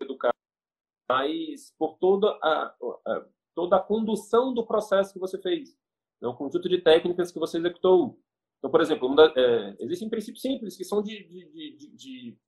educar, 0.01 0.33
mas 1.09 1.73
por 1.79 1.97
toda 1.99 2.29
a, 2.43 2.75
a, 3.07 3.27
toda 3.55 3.77
a 3.77 3.83
condução 3.83 4.53
do 4.53 4.67
processo 4.67 5.13
que 5.13 5.19
você 5.19 5.41
fez, 5.41 5.77
é 6.23 6.29
um 6.29 6.35
conjunto 6.35 6.69
de 6.69 6.81
técnicas 6.81 7.33
que 7.33 7.39
você 7.39 7.59
executou. 7.59 8.19
Então, 8.59 8.71
por 8.71 8.81
exemplo, 8.81 9.15
da, 9.15 9.33
é, 9.37 9.77
existem 9.81 10.09
princípios 10.09 10.43
simples 10.43 10.77
que 10.77 10.85
são 10.85 11.03
de, 11.03 11.23
de, 11.25 11.77
de, 11.77 11.97
de, 11.97 12.39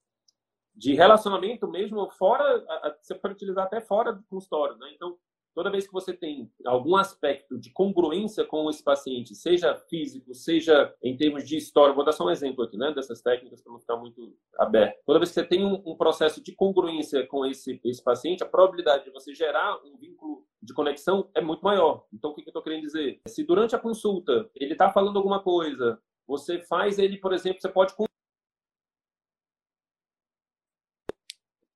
de 0.75 0.95
relacionamento 0.95 1.69
mesmo 1.69 2.09
fora, 2.11 2.65
você 3.01 3.15
pode 3.15 3.35
utilizar 3.35 3.67
até 3.67 3.81
fora 3.81 4.13
do 4.13 4.23
consultório, 4.25 4.77
né? 4.79 4.93
Então, 4.95 5.19
toda 5.57 5.71
vez 5.71 5.87
que 5.87 5.93
você 5.93 6.13
tem 6.13 6.53
algum 6.67 6.97
aspecto 6.97 7.59
de 7.59 7.71
congruência 7.71 8.45
com 8.45 8.69
esse 8.69 8.85
paciente, 8.85 9.35
seja 9.35 9.75
físico, 9.75 10.35
seja 10.35 10.95
em 11.03 11.17
termos 11.17 11.49
de 11.49 11.57
história, 11.57 11.95
vou 11.95 12.05
dar 12.05 12.13
só 12.13 12.27
um 12.27 12.31
exemplo 12.31 12.63
aqui, 12.63 12.77
né, 12.77 12.93
dessas 12.93 13.23
técnicas 13.23 13.63
para 13.63 13.73
não 13.73 13.81
ficar 13.81 13.97
muito 13.97 14.37
aberto. 14.59 14.99
Toda 15.07 15.19
vez 15.19 15.31
que 15.31 15.35
você 15.37 15.47
tem 15.47 15.65
um, 15.65 15.83
um, 15.87 15.97
processo 15.97 16.43
de 16.43 16.55
congruência 16.55 17.27
com 17.27 17.47
esse, 17.47 17.81
esse 17.83 18.05
paciente, 18.05 18.43
a 18.43 18.47
probabilidade 18.47 19.05
de 19.05 19.11
você 19.11 19.35
gerar 19.35 19.81
um 19.83 19.97
vínculo 19.97 20.47
de 20.61 20.75
conexão 20.75 21.31
é 21.35 21.41
muito 21.41 21.63
maior. 21.63 22.05
Então, 22.13 22.33
o 22.33 22.35
que, 22.35 22.43
que 22.43 22.49
eu 22.49 22.51
estou 22.51 22.63
querendo 22.63 22.83
dizer? 22.83 23.19
Se 23.27 23.43
durante 23.43 23.75
a 23.75 23.79
consulta 23.79 24.51
ele 24.55 24.73
está 24.73 24.91
falando 24.91 25.17
alguma 25.17 25.43
coisa, 25.43 25.99
você 26.27 26.61
faz 26.61 26.99
ele, 26.99 27.17
por 27.17 27.33
exemplo, 27.33 27.63
você 27.63 27.69
pode 27.71 27.95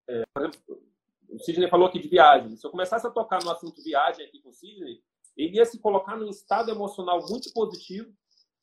é, 0.06 0.22
por 0.34 0.42
exemplo, 0.42 0.89
o 1.40 1.42
Sidney 1.42 1.68
falou 1.68 1.88
aqui 1.88 1.98
de 1.98 2.08
viagem. 2.08 2.54
Se 2.56 2.66
eu 2.66 2.70
começasse 2.70 3.06
a 3.06 3.10
tocar 3.10 3.42
no 3.42 3.50
assunto 3.50 3.82
viagem 3.82 4.24
aqui 4.24 4.40
com 4.40 4.50
o 4.50 4.52
Sidney, 4.52 5.00
ele 5.36 5.56
ia 5.56 5.64
se 5.64 5.80
colocar 5.80 6.16
num 6.16 6.28
estado 6.28 6.70
emocional 6.70 7.20
muito 7.28 7.52
positivo. 7.52 8.12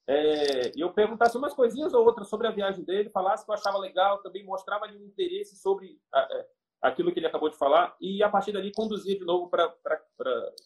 É, 0.08 0.72
e 0.76 0.80
eu 0.80 0.94
perguntasse 0.94 1.38
umas 1.38 1.54
coisinhas 1.54 1.94
ou 1.94 2.06
outras 2.06 2.30
sobre 2.30 2.48
a 2.48 2.52
viagem 2.52 2.86
dele, 2.86 3.10
falasse 3.10 3.44
que 3.44 3.52
eu 3.52 3.56
achava 3.56 3.78
legal, 3.78 4.22
também 4.22 4.46
mostrava 4.46 4.86
ali 4.86 4.98
um 4.98 5.06
interesse 5.06 5.58
sobre 5.58 6.00
a, 6.14 6.20
a, 6.20 6.46
aquilo 6.84 7.12
que 7.12 7.20
ele 7.20 7.28
acabou 7.28 7.50
de 7.50 7.58
falar, 7.58 7.94
e 8.00 8.24
a 8.24 8.30
partir 8.30 8.54
dali 8.54 8.72
conduzia 8.72 9.18
de 9.18 9.26
novo 9.26 9.50
para 9.50 9.74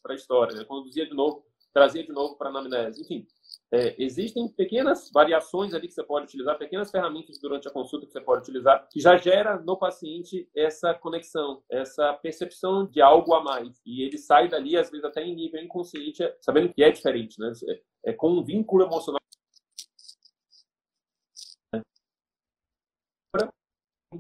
a 0.08 0.14
história, 0.14 0.56
né? 0.56 0.64
conduzia 0.64 1.08
de 1.08 1.16
novo, 1.16 1.44
trazia 1.74 2.04
de 2.04 2.12
novo 2.12 2.36
para 2.36 2.50
a 2.50 2.52
anamnese. 2.52 3.02
Enfim, 3.02 3.28
é, 3.72 3.96
existem 3.98 4.48
pequenas 4.50 5.10
variações 5.12 5.74
ali 5.74 5.88
que 5.88 5.94
você 5.94 6.04
pode 6.04 6.26
utilizar, 6.26 6.58
pequenas 6.58 6.92
ferramentas 6.92 7.40
durante 7.40 7.68
a 7.68 7.72
consulta 7.72 8.06
que 8.06 8.12
você 8.12 8.22
pode 8.22 8.42
utilizar, 8.42 8.88
que 8.90 9.00
já 9.00 9.16
gera 9.18 9.58
no 9.60 9.78
paciente 9.78 10.50
essa 10.56 10.94
conexão, 10.94 11.64
essa 11.70 12.14
percepção 12.16 12.86
de 12.86 13.02
algo 13.02 13.34
a 13.34 13.42
mais. 13.42 13.82
E 13.86 14.04
ele 14.04 14.18
sai 14.18 14.50
dali, 14.50 14.78
às 14.78 14.90
vezes 14.90 15.06
até 15.06 15.24
em 15.24 15.36
nível 15.36 15.62
inconsciente, 15.62 16.22
sabendo 16.42 16.74
que 16.74 16.84
é 16.84 16.92
diferente, 16.92 17.40
né? 17.40 17.52
É, 18.06 18.12
é 18.12 18.14
com 18.14 18.32
um 18.32 18.44
vínculo 18.44 18.84
emocional. 18.84 19.22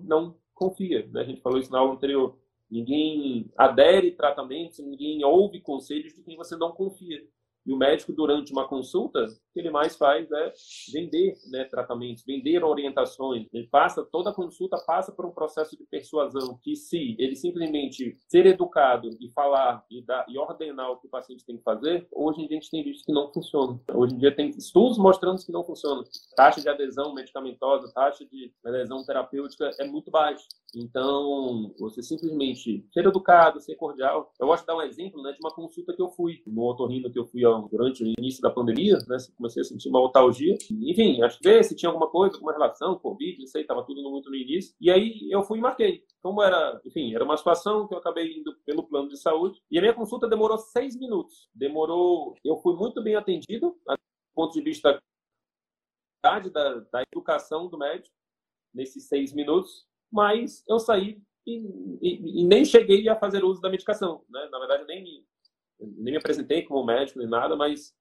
Não 0.03 0.37
confia, 0.53 1.05
né? 1.07 1.21
A 1.21 1.23
gente 1.25 1.41
falou 1.41 1.59
isso 1.59 1.71
na 1.71 1.79
aula 1.79 1.93
anterior. 1.93 2.37
Ninguém 2.69 3.51
adere 3.57 4.11
tratamentos, 4.11 4.79
ninguém 4.79 5.25
ouve 5.25 5.59
conselhos 5.59 6.13
de 6.13 6.23
quem 6.23 6.37
você 6.37 6.55
não 6.55 6.71
confia. 6.71 7.21
E 7.65 7.73
o 7.73 7.77
médico, 7.77 8.11
durante 8.11 8.51
uma 8.51 8.67
consulta, 8.67 9.27
que 9.53 9.59
ele 9.59 9.69
mais 9.69 9.95
faz 9.95 10.31
é 10.31 10.53
vender 10.93 11.35
né, 11.49 11.65
tratamentos, 11.65 12.23
vender 12.25 12.63
orientações. 12.63 13.47
Ele 13.53 13.67
passa, 13.67 14.03
toda 14.03 14.33
consulta 14.33 14.77
passa 14.85 15.11
por 15.11 15.25
um 15.25 15.31
processo 15.31 15.77
de 15.77 15.83
persuasão, 15.85 16.59
que 16.61 16.75
se 16.75 17.15
ele 17.19 17.35
simplesmente 17.35 18.17
ser 18.27 18.45
educado 18.45 19.09
e 19.19 19.29
falar 19.31 19.85
e, 19.89 20.03
dar, 20.03 20.25
e 20.27 20.37
ordenar 20.37 20.91
o 20.91 20.97
que 20.97 21.07
o 21.07 21.09
paciente 21.09 21.45
tem 21.45 21.57
que 21.57 21.63
fazer, 21.63 22.07
hoje 22.11 22.41
em 22.41 22.47
dia 22.47 22.57
a 22.57 22.61
gente 22.61 22.71
tem 22.71 22.83
visto 22.83 23.05
que 23.05 23.13
não 23.13 23.31
funciona. 23.31 23.79
Hoje 23.93 24.15
em 24.15 24.17
dia 24.17 24.35
tem 24.35 24.49
estudos 24.49 24.97
mostrando 24.97 25.43
que 25.43 25.51
não 25.51 25.63
funciona. 25.63 26.03
Taxa 26.35 26.61
de 26.61 26.69
adesão 26.69 27.13
medicamentosa, 27.13 27.91
taxa 27.93 28.25
de 28.25 28.51
adesão 28.65 29.03
terapêutica 29.05 29.71
é 29.79 29.85
muito 29.85 30.11
baixa. 30.11 30.45
Então, 30.75 31.73
você 31.77 32.01
simplesmente 32.01 32.85
ser 32.91 33.05
educado, 33.05 33.59
ser 33.59 33.75
cordial. 33.75 34.31
Eu 34.39 34.47
gosto 34.47 34.61
de 34.63 34.67
dar 34.67 34.77
um 34.77 34.81
exemplo 34.81 35.21
né, 35.21 35.33
de 35.33 35.39
uma 35.39 35.53
consulta 35.53 35.93
que 35.93 36.01
eu 36.01 36.09
fui, 36.09 36.41
no 36.47 36.63
otorrino 36.63 37.11
que 37.11 37.19
eu 37.19 37.25
fui 37.25 37.41
durante 37.69 38.03
o 38.03 38.07
início 38.17 38.41
da 38.41 38.49
pandemia, 38.49 38.97
né? 39.07 39.17
Comecei 39.41 39.61
a 39.61 39.65
sentir 39.65 39.89
uma 39.89 39.99
nostalgia. 39.99 40.55
Enfim, 40.71 41.21
acho 41.23 41.39
que 41.39 41.49
ver 41.49 41.63
se 41.63 41.75
tinha 41.75 41.89
alguma 41.89 42.09
coisa, 42.09 42.35
alguma 42.35 42.53
relação, 42.53 42.99
Covid, 42.99 43.39
não 43.39 43.47
sei, 43.47 43.61
estava 43.63 43.83
tudo 43.83 44.01
muito 44.09 44.29
no 44.29 44.35
início. 44.35 44.75
E 44.79 44.91
aí 44.91 45.27
eu 45.31 45.43
fui 45.43 45.57
e 45.57 45.61
marquei. 45.61 46.05
Como 46.21 46.41
era, 46.41 46.79
enfim, 46.85 47.13
era 47.15 47.23
uma 47.23 47.35
situação 47.35 47.87
que 47.87 47.93
eu 47.93 47.97
acabei 47.97 48.37
indo 48.37 48.55
pelo 48.65 48.83
plano 48.83 49.09
de 49.09 49.17
saúde. 49.17 49.59
E 49.69 49.77
a 49.77 49.81
minha 49.81 49.93
consulta 49.93 50.29
demorou 50.29 50.57
seis 50.57 50.97
minutos. 50.97 51.49
Demorou. 51.53 52.35
Eu 52.45 52.57
fui 52.57 52.75
muito 52.75 53.01
bem 53.03 53.15
atendido, 53.15 53.71
do 53.71 53.97
ponto 54.35 54.53
de 54.53 54.61
vista 54.61 55.01
da, 56.23 56.39
da 56.39 57.03
educação 57.11 57.67
do 57.67 57.77
médico, 57.77 58.15
nesses 58.73 59.07
seis 59.07 59.33
minutos 59.33 59.89
mas 60.11 60.63
eu 60.67 60.77
saí 60.77 61.21
e, 61.47 61.57
e, 62.01 62.41
e, 62.41 62.45
nem 62.45 62.65
cheguei 62.65 63.07
a 63.07 63.15
fazer 63.15 63.43
uso 63.43 63.61
da 63.61 63.69
medicação. 63.69 64.23
Né? 64.29 64.47
Na 64.51 64.59
verdade, 64.59 64.85
nem 64.85 65.01
me, 65.01 65.25
nem 65.79 66.11
me 66.13 66.17
apresentei 66.17 66.63
como 66.63 66.85
médico 66.85 67.17
nem 67.17 67.27
nada, 67.27 67.55
mas 67.55 67.95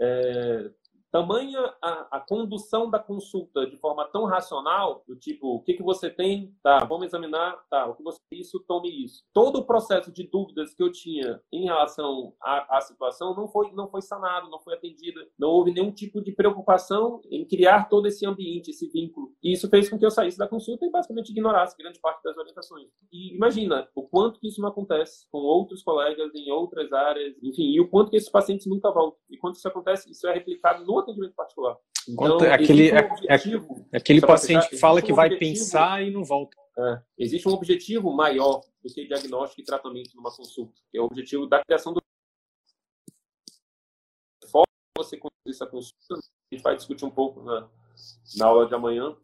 é, 0.00 0.70
tamanha 1.14 1.72
a, 1.80 2.16
a, 2.16 2.20
condução 2.20 2.90
da 2.90 2.98
consulta 2.98 3.64
de 3.68 3.76
forma 3.76 4.04
tão 4.08 4.24
racional, 4.24 5.04
do 5.06 5.14
tipo, 5.14 5.46
o 5.46 5.62
que, 5.62 5.74
que 5.74 5.82
você 5.82 6.10
tem? 6.10 6.52
Tá, 6.60 6.84
vamos 6.84 7.06
examinar, 7.06 7.56
tá, 7.70 7.86
o 7.86 7.94
que 7.94 8.02
você 8.02 8.18
isso, 8.32 8.58
tome 8.66 8.90
isso. 9.04 9.22
Todo 9.32 9.60
o 9.60 9.64
processo 9.64 10.10
de 10.10 10.24
dúvidas 10.24 10.74
que 10.74 10.82
eu 10.82 10.90
tinha 10.90 11.40
em 11.52 11.66
relação 11.66 12.34
à, 12.42 12.78
à 12.78 12.80
situação 12.80 13.32
não 13.36 13.46
foi, 13.46 13.70
não 13.74 13.88
foi 13.88 14.02
sanado, 14.02 14.50
não 14.50 14.58
foi 14.58 14.74
atendido, 14.74 15.20
não 15.38 15.50
houve 15.50 15.72
nenhum 15.72 15.92
tipo 15.92 16.20
de 16.20 16.32
preocupação 16.32 17.20
em 17.30 17.46
criar 17.46 17.88
todo 17.88 18.08
esse 18.08 18.26
ambiente, 18.26 18.70
esse 18.70 18.88
vínculo. 18.88 19.32
E 19.40 19.52
isso 19.52 19.68
fez 19.68 19.88
com 19.88 19.96
que 19.96 20.04
eu 20.04 20.10
saísse 20.10 20.36
da 20.36 20.48
consulta 20.48 20.84
e 20.84 20.90
basicamente 20.90 21.30
ignorasse 21.30 21.76
grande 21.78 22.00
parte 22.00 22.24
das 22.24 22.36
orientações. 22.36 22.88
E 23.12 23.36
imagina 23.36 23.88
o 23.94 24.02
quanto 24.02 24.40
que 24.40 24.48
isso 24.48 24.60
não 24.60 24.68
acontece 24.68 25.28
com 25.30 25.38
outros 25.38 25.80
colegas 25.80 26.34
em 26.34 26.50
outras 26.50 26.92
áreas, 26.92 27.36
enfim, 27.40 27.70
e 27.70 27.80
o 27.80 27.88
quanto 27.88 28.10
que 28.10 28.16
esses 28.16 28.28
pacientes 28.28 28.66
nunca 28.66 28.90
voltam. 28.90 29.20
E 29.30 29.38
quando 29.38 29.54
isso 29.54 29.68
acontece, 29.68 30.10
isso 30.10 30.26
é 30.26 30.34
replicado 30.34 30.84
no 30.84 31.03
atendimento 31.04 31.34
particular. 31.34 31.76
Então, 32.08 32.38
aquele, 32.52 32.92
um 32.92 32.98
objetivo, 32.98 33.86
é, 33.92 33.96
aquele 33.96 34.20
paciente 34.20 34.68
que 34.68 34.76
fala 34.76 35.00
que 35.00 35.12
um 35.12 35.16
vai 35.16 35.28
objetivo, 35.28 35.52
pensar 35.52 36.02
e 36.02 36.10
não 36.10 36.24
volta. 36.24 36.56
É, 36.76 37.02
existe 37.18 37.48
um 37.48 37.52
objetivo 37.52 38.12
maior 38.12 38.60
do 38.82 38.92
que 38.92 39.06
diagnóstico 39.06 39.60
e 39.60 39.64
tratamento 39.64 40.14
numa 40.14 40.34
consulta, 40.34 40.74
que 40.90 40.98
é 40.98 41.00
o 41.00 41.04
objetivo 41.04 41.46
da 41.46 41.62
criação 41.64 41.92
do 41.92 42.02
forma 44.50 44.66
você 44.98 45.16
conduzir 45.16 45.50
essa 45.50 45.66
consulta, 45.66 46.14
a 46.14 46.54
gente 46.54 46.62
vai 46.62 46.76
discutir 46.76 47.04
um 47.04 47.10
pouco 47.10 47.42
na, 47.42 47.68
na 48.36 48.46
aula 48.46 48.66
de 48.66 48.74
amanhã, 48.74 49.16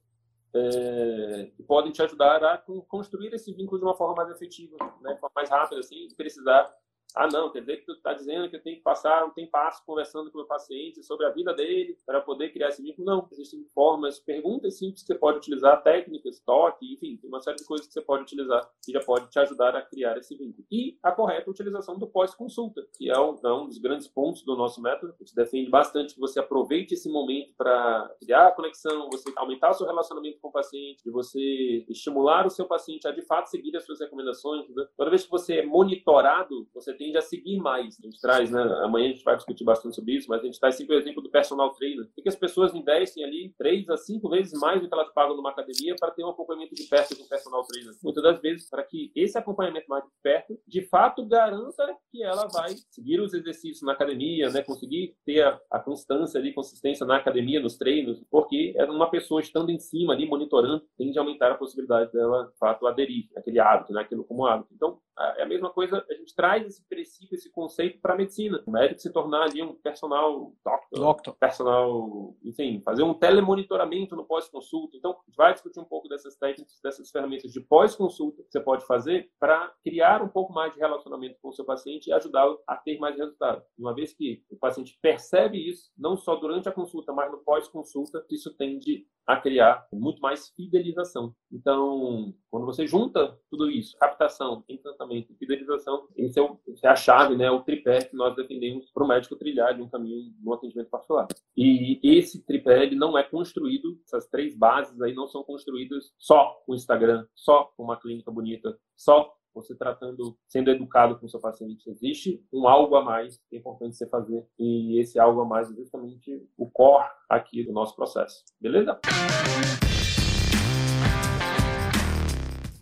é, 0.54 1.50
que 1.54 1.62
podem 1.62 1.92
te 1.92 2.02
ajudar 2.02 2.42
a 2.42 2.58
construir 2.88 3.32
esse 3.34 3.52
vínculo 3.52 3.78
de 3.78 3.84
uma 3.84 3.94
forma 3.94 4.14
mais 4.14 4.30
efetiva, 4.30 4.76
né, 5.00 5.18
mais 5.34 5.48
rápida, 5.48 5.82
sem 5.82 6.08
precisar 6.16 6.74
ah, 7.16 7.28
não, 7.28 7.50
quer 7.50 7.60
dizer 7.60 7.78
que 7.78 7.86
tu 7.86 7.92
está 7.92 8.12
dizendo 8.12 8.48
que 8.48 8.56
eu 8.56 8.62
tenho 8.62 8.76
que 8.76 8.82
passar 8.82 9.24
um 9.24 9.30
tempo 9.30 9.50
conversando 9.84 10.30
com 10.30 10.38
o 10.38 10.40
meu 10.40 10.46
paciente 10.46 11.02
sobre 11.02 11.26
a 11.26 11.30
vida 11.30 11.52
dele 11.52 11.96
para 12.06 12.20
poder 12.20 12.52
criar 12.52 12.68
esse 12.68 12.82
vínculo. 12.82 13.06
Não, 13.06 13.28
existem 13.32 13.64
formas, 13.74 14.18
perguntas 14.18 14.78
simples 14.78 15.02
que 15.02 15.08
você 15.08 15.18
pode 15.18 15.38
utilizar, 15.38 15.82
técnicas, 15.82 16.40
toque, 16.40 16.94
enfim, 16.94 17.16
tem 17.16 17.28
uma 17.28 17.40
série 17.40 17.56
de 17.56 17.64
coisas 17.64 17.86
que 17.86 17.92
você 17.92 18.00
pode 18.00 18.22
utilizar 18.22 18.68
que 18.82 18.92
já 18.92 19.00
pode 19.00 19.28
te 19.28 19.38
ajudar 19.38 19.74
a 19.76 19.82
criar 19.82 20.16
esse 20.18 20.36
vínculo. 20.36 20.64
E 20.70 20.98
a 21.02 21.12
correta 21.12 21.50
utilização 21.50 21.98
do 21.98 22.06
pós-consulta, 22.06 22.86
que 22.96 23.10
é 23.10 23.18
um, 23.18 23.38
é 23.44 23.52
um, 23.52 23.66
dos 23.66 23.78
grandes 23.78 24.08
pontos 24.08 24.42
do 24.42 24.56
nosso 24.56 24.80
método. 24.80 25.14
A 25.14 25.24
gente 25.24 25.34
defende 25.34 25.70
bastante 25.70 26.14
que 26.14 26.20
você 26.20 26.40
aproveite 26.40 26.94
esse 26.94 27.10
momento 27.10 27.54
para 27.56 28.14
criar 28.20 28.48
a 28.48 28.52
conexão, 28.52 29.08
você 29.10 29.32
aumentar 29.36 29.70
o 29.70 29.74
seu 29.74 29.86
relacionamento 29.86 30.38
com 30.40 30.48
o 30.48 30.52
paciente, 30.52 31.02
de 31.04 31.10
você 31.10 31.84
estimular 31.88 32.46
o 32.46 32.50
seu 32.50 32.66
paciente 32.66 33.06
a 33.06 33.10
de 33.10 33.22
fato 33.22 33.48
seguir 33.48 33.76
as 33.76 33.84
suas 33.84 34.00
recomendações. 34.00 34.68
Né? 34.68 34.86
Toda 34.96 35.10
vez 35.10 35.24
que 35.24 35.30
você 35.30 35.58
é 35.58 35.66
monitorado, 35.66 36.68
você 36.72 36.94
tende 37.00 37.16
a 37.16 37.22
seguir 37.22 37.56
mais. 37.58 37.98
A 37.98 38.02
gente 38.02 38.20
traz, 38.20 38.50
né? 38.50 38.62
Amanhã 38.84 39.06
a 39.06 39.12
gente 39.12 39.24
vai 39.24 39.34
discutir 39.34 39.64
bastante 39.64 39.96
sobre 39.96 40.16
isso, 40.16 40.28
mas 40.28 40.42
a 40.42 40.44
gente 40.44 40.60
traz 40.60 40.74
sempre 40.74 40.94
o 40.94 40.98
exemplo 40.98 41.22
do 41.22 41.30
personal 41.30 41.70
trainer. 41.70 42.06
Por 42.14 42.22
que 42.22 42.28
as 42.28 42.36
pessoas 42.36 42.74
investem 42.74 43.24
ali 43.24 43.54
três 43.56 43.88
a 43.88 43.96
cinco 43.96 44.28
vezes 44.28 44.52
mais 44.60 44.82
do 44.82 44.86
que 44.86 44.94
elas 44.94 45.10
pagam 45.14 45.34
numa 45.34 45.50
academia 45.50 45.96
para 45.98 46.10
ter 46.10 46.22
um 46.22 46.28
acompanhamento 46.28 46.74
de 46.74 46.84
perto 46.84 47.16
de 47.16 47.22
um 47.22 47.26
personal 47.26 47.64
trainer? 47.64 47.94
Muitas 48.04 48.22
das 48.22 48.40
vezes, 48.42 48.68
para 48.68 48.82
que 48.84 49.10
esse 49.16 49.38
acompanhamento 49.38 49.86
mais 49.88 50.04
de 50.04 50.10
perto, 50.22 50.58
de 50.68 50.82
fato, 50.82 51.24
garanta 51.24 51.96
que 52.12 52.22
ela 52.22 52.46
vai 52.48 52.74
seguir 52.90 53.18
os 53.18 53.32
exercícios 53.32 53.82
na 53.82 53.92
academia, 53.92 54.50
né? 54.50 54.62
Conseguir 54.62 55.16
ter 55.24 55.40
a, 55.40 55.58
a 55.70 55.80
constância 55.80 56.38
ali, 56.38 56.52
consistência 56.52 57.06
na 57.06 57.16
academia, 57.16 57.60
nos 57.60 57.78
treinos, 57.78 58.22
porque 58.30 58.74
é 58.76 58.84
uma 58.84 59.10
pessoa 59.10 59.40
estando 59.40 59.70
em 59.70 59.78
cima 59.78 60.12
ali, 60.12 60.28
monitorando, 60.28 60.84
tende 60.98 61.18
a 61.18 61.22
aumentar 61.22 61.50
a 61.52 61.54
possibilidade 61.56 62.12
dela, 62.12 62.44
de 62.52 62.58
fato, 62.58 62.86
aderir 62.86 63.30
àquele 63.34 63.58
hábito, 63.58 63.94
né? 63.94 64.02
Aquilo 64.02 64.24
como 64.24 64.44
hábito. 64.46 64.68
Então, 64.74 64.98
é 65.36 65.42
a 65.42 65.46
mesma 65.46 65.70
coisa, 65.70 66.04
a 66.08 66.14
gente 66.14 66.34
traz 66.34 66.66
esse 66.66 66.86
princípio, 66.88 67.34
esse 67.34 67.50
conceito 67.50 68.00
para 68.00 68.14
a 68.14 68.16
medicina. 68.16 68.62
O 68.66 68.70
médico 68.70 69.00
se 69.00 69.12
tornar 69.12 69.42
ali 69.44 69.62
um 69.62 69.74
personal 69.74 70.52
doctor, 70.64 70.98
doctor. 70.98 71.36
personal, 71.38 72.34
enfim, 72.42 72.80
fazer 72.84 73.02
um 73.02 73.14
telemonitoramento 73.14 74.16
no 74.16 74.24
pós-consulta. 74.24 74.96
Então, 74.96 75.12
a 75.12 75.14
gente 75.26 75.36
vai 75.36 75.52
discutir 75.52 75.80
um 75.80 75.84
pouco 75.84 76.08
dessas 76.08 76.36
técnicas, 76.36 76.80
dessas 76.82 77.10
ferramentas 77.10 77.52
de 77.52 77.60
pós-consulta 77.60 78.42
que 78.42 78.50
você 78.50 78.60
pode 78.60 78.86
fazer 78.86 79.30
para 79.38 79.72
criar 79.84 80.22
um 80.22 80.28
pouco 80.28 80.52
mais 80.52 80.72
de 80.72 80.80
relacionamento 80.80 81.38
com 81.42 81.48
o 81.48 81.52
seu 81.52 81.64
paciente 81.64 82.08
e 82.08 82.12
ajudá-lo 82.12 82.58
a 82.66 82.76
ter 82.76 82.98
mais 82.98 83.16
resultado. 83.16 83.62
Uma 83.78 83.94
vez 83.94 84.12
que 84.14 84.42
o 84.50 84.56
paciente 84.56 84.98
percebe 85.02 85.58
isso, 85.58 85.90
não 85.98 86.16
só 86.16 86.36
durante 86.36 86.68
a 86.68 86.72
consulta, 86.72 87.12
mas 87.12 87.30
no 87.30 87.38
pós-consulta, 87.38 88.24
isso 88.30 88.54
tende 88.56 89.06
a 89.32 89.40
criar 89.40 89.86
muito 89.92 90.20
mais 90.20 90.48
fidelização. 90.50 91.34
Então, 91.52 92.34
quando 92.50 92.66
você 92.66 92.86
junta 92.86 93.38
tudo 93.50 93.70
isso, 93.70 93.96
captação, 93.98 94.64
encantamento 94.68 95.34
fidelização, 95.34 96.08
esse 96.16 96.38
é, 96.38 96.42
o, 96.42 96.58
é 96.82 96.88
a 96.88 96.96
chave, 96.96 97.36
né, 97.36 97.50
o 97.50 97.62
tripé 97.62 98.04
que 98.04 98.16
nós 98.16 98.34
defendemos 98.36 98.90
para 98.92 99.04
o 99.04 99.08
médico 99.08 99.36
trilhar 99.36 99.74
de 99.74 99.82
um 99.82 99.88
caminho 99.88 100.32
no 100.40 100.52
atendimento 100.52 100.90
particular. 100.90 101.28
E 101.56 102.00
esse 102.02 102.44
tripé 102.44 102.82
ele 102.82 102.96
não 102.96 103.16
é 103.16 103.22
construído, 103.22 103.98
essas 104.04 104.26
três 104.28 104.56
bases 104.56 105.00
aí 105.00 105.14
não 105.14 105.28
são 105.28 105.42
construídas 105.42 106.12
só 106.18 106.62
com 106.64 106.72
o 106.72 106.74
Instagram, 106.74 107.26
só 107.34 107.72
com 107.76 107.84
uma 107.84 107.96
clínica 107.98 108.30
bonita, 108.30 108.78
só 108.96 109.34
você 109.54 109.74
tratando, 109.74 110.36
sendo 110.46 110.70
educado 110.70 111.18
com 111.18 111.26
o 111.26 111.28
seu 111.28 111.40
paciente. 111.40 111.88
Existe 111.90 112.44
um 112.52 112.66
algo 112.68 112.96
a 112.96 113.04
mais 113.04 113.38
que 113.48 113.56
é 113.56 113.58
importante 113.58 113.96
você 113.96 114.06
fazer 114.06 114.46
e 114.58 115.00
esse 115.00 115.18
algo 115.18 115.40
a 115.40 115.44
mais 115.44 115.70
é 115.70 115.74
justamente 115.74 116.46
o 116.56 116.70
core 116.70 117.08
aqui 117.28 117.64
do 117.64 117.72
nosso 117.72 117.94
processo. 117.96 118.44
Beleza? 118.60 118.98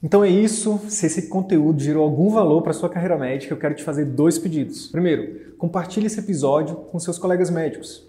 Então 0.03 0.23
é 0.23 0.29
isso. 0.29 0.79
Se 0.89 1.07
esse 1.07 1.29
conteúdo 1.29 1.81
gerou 1.81 2.05
algum 2.05 2.31
valor 2.31 2.63
para 2.63 2.73
sua 2.73 2.89
carreira 2.89 3.19
médica, 3.19 3.53
eu 3.53 3.59
quero 3.59 3.75
te 3.75 3.83
fazer 3.83 4.05
dois 4.05 4.39
pedidos. 4.39 4.89
Primeiro, 4.89 5.57
compartilhe 5.57 6.07
esse 6.07 6.21
episódio 6.21 6.77
com 6.77 6.99
seus 6.99 7.19
colegas 7.19 7.51
médicos 7.51 8.09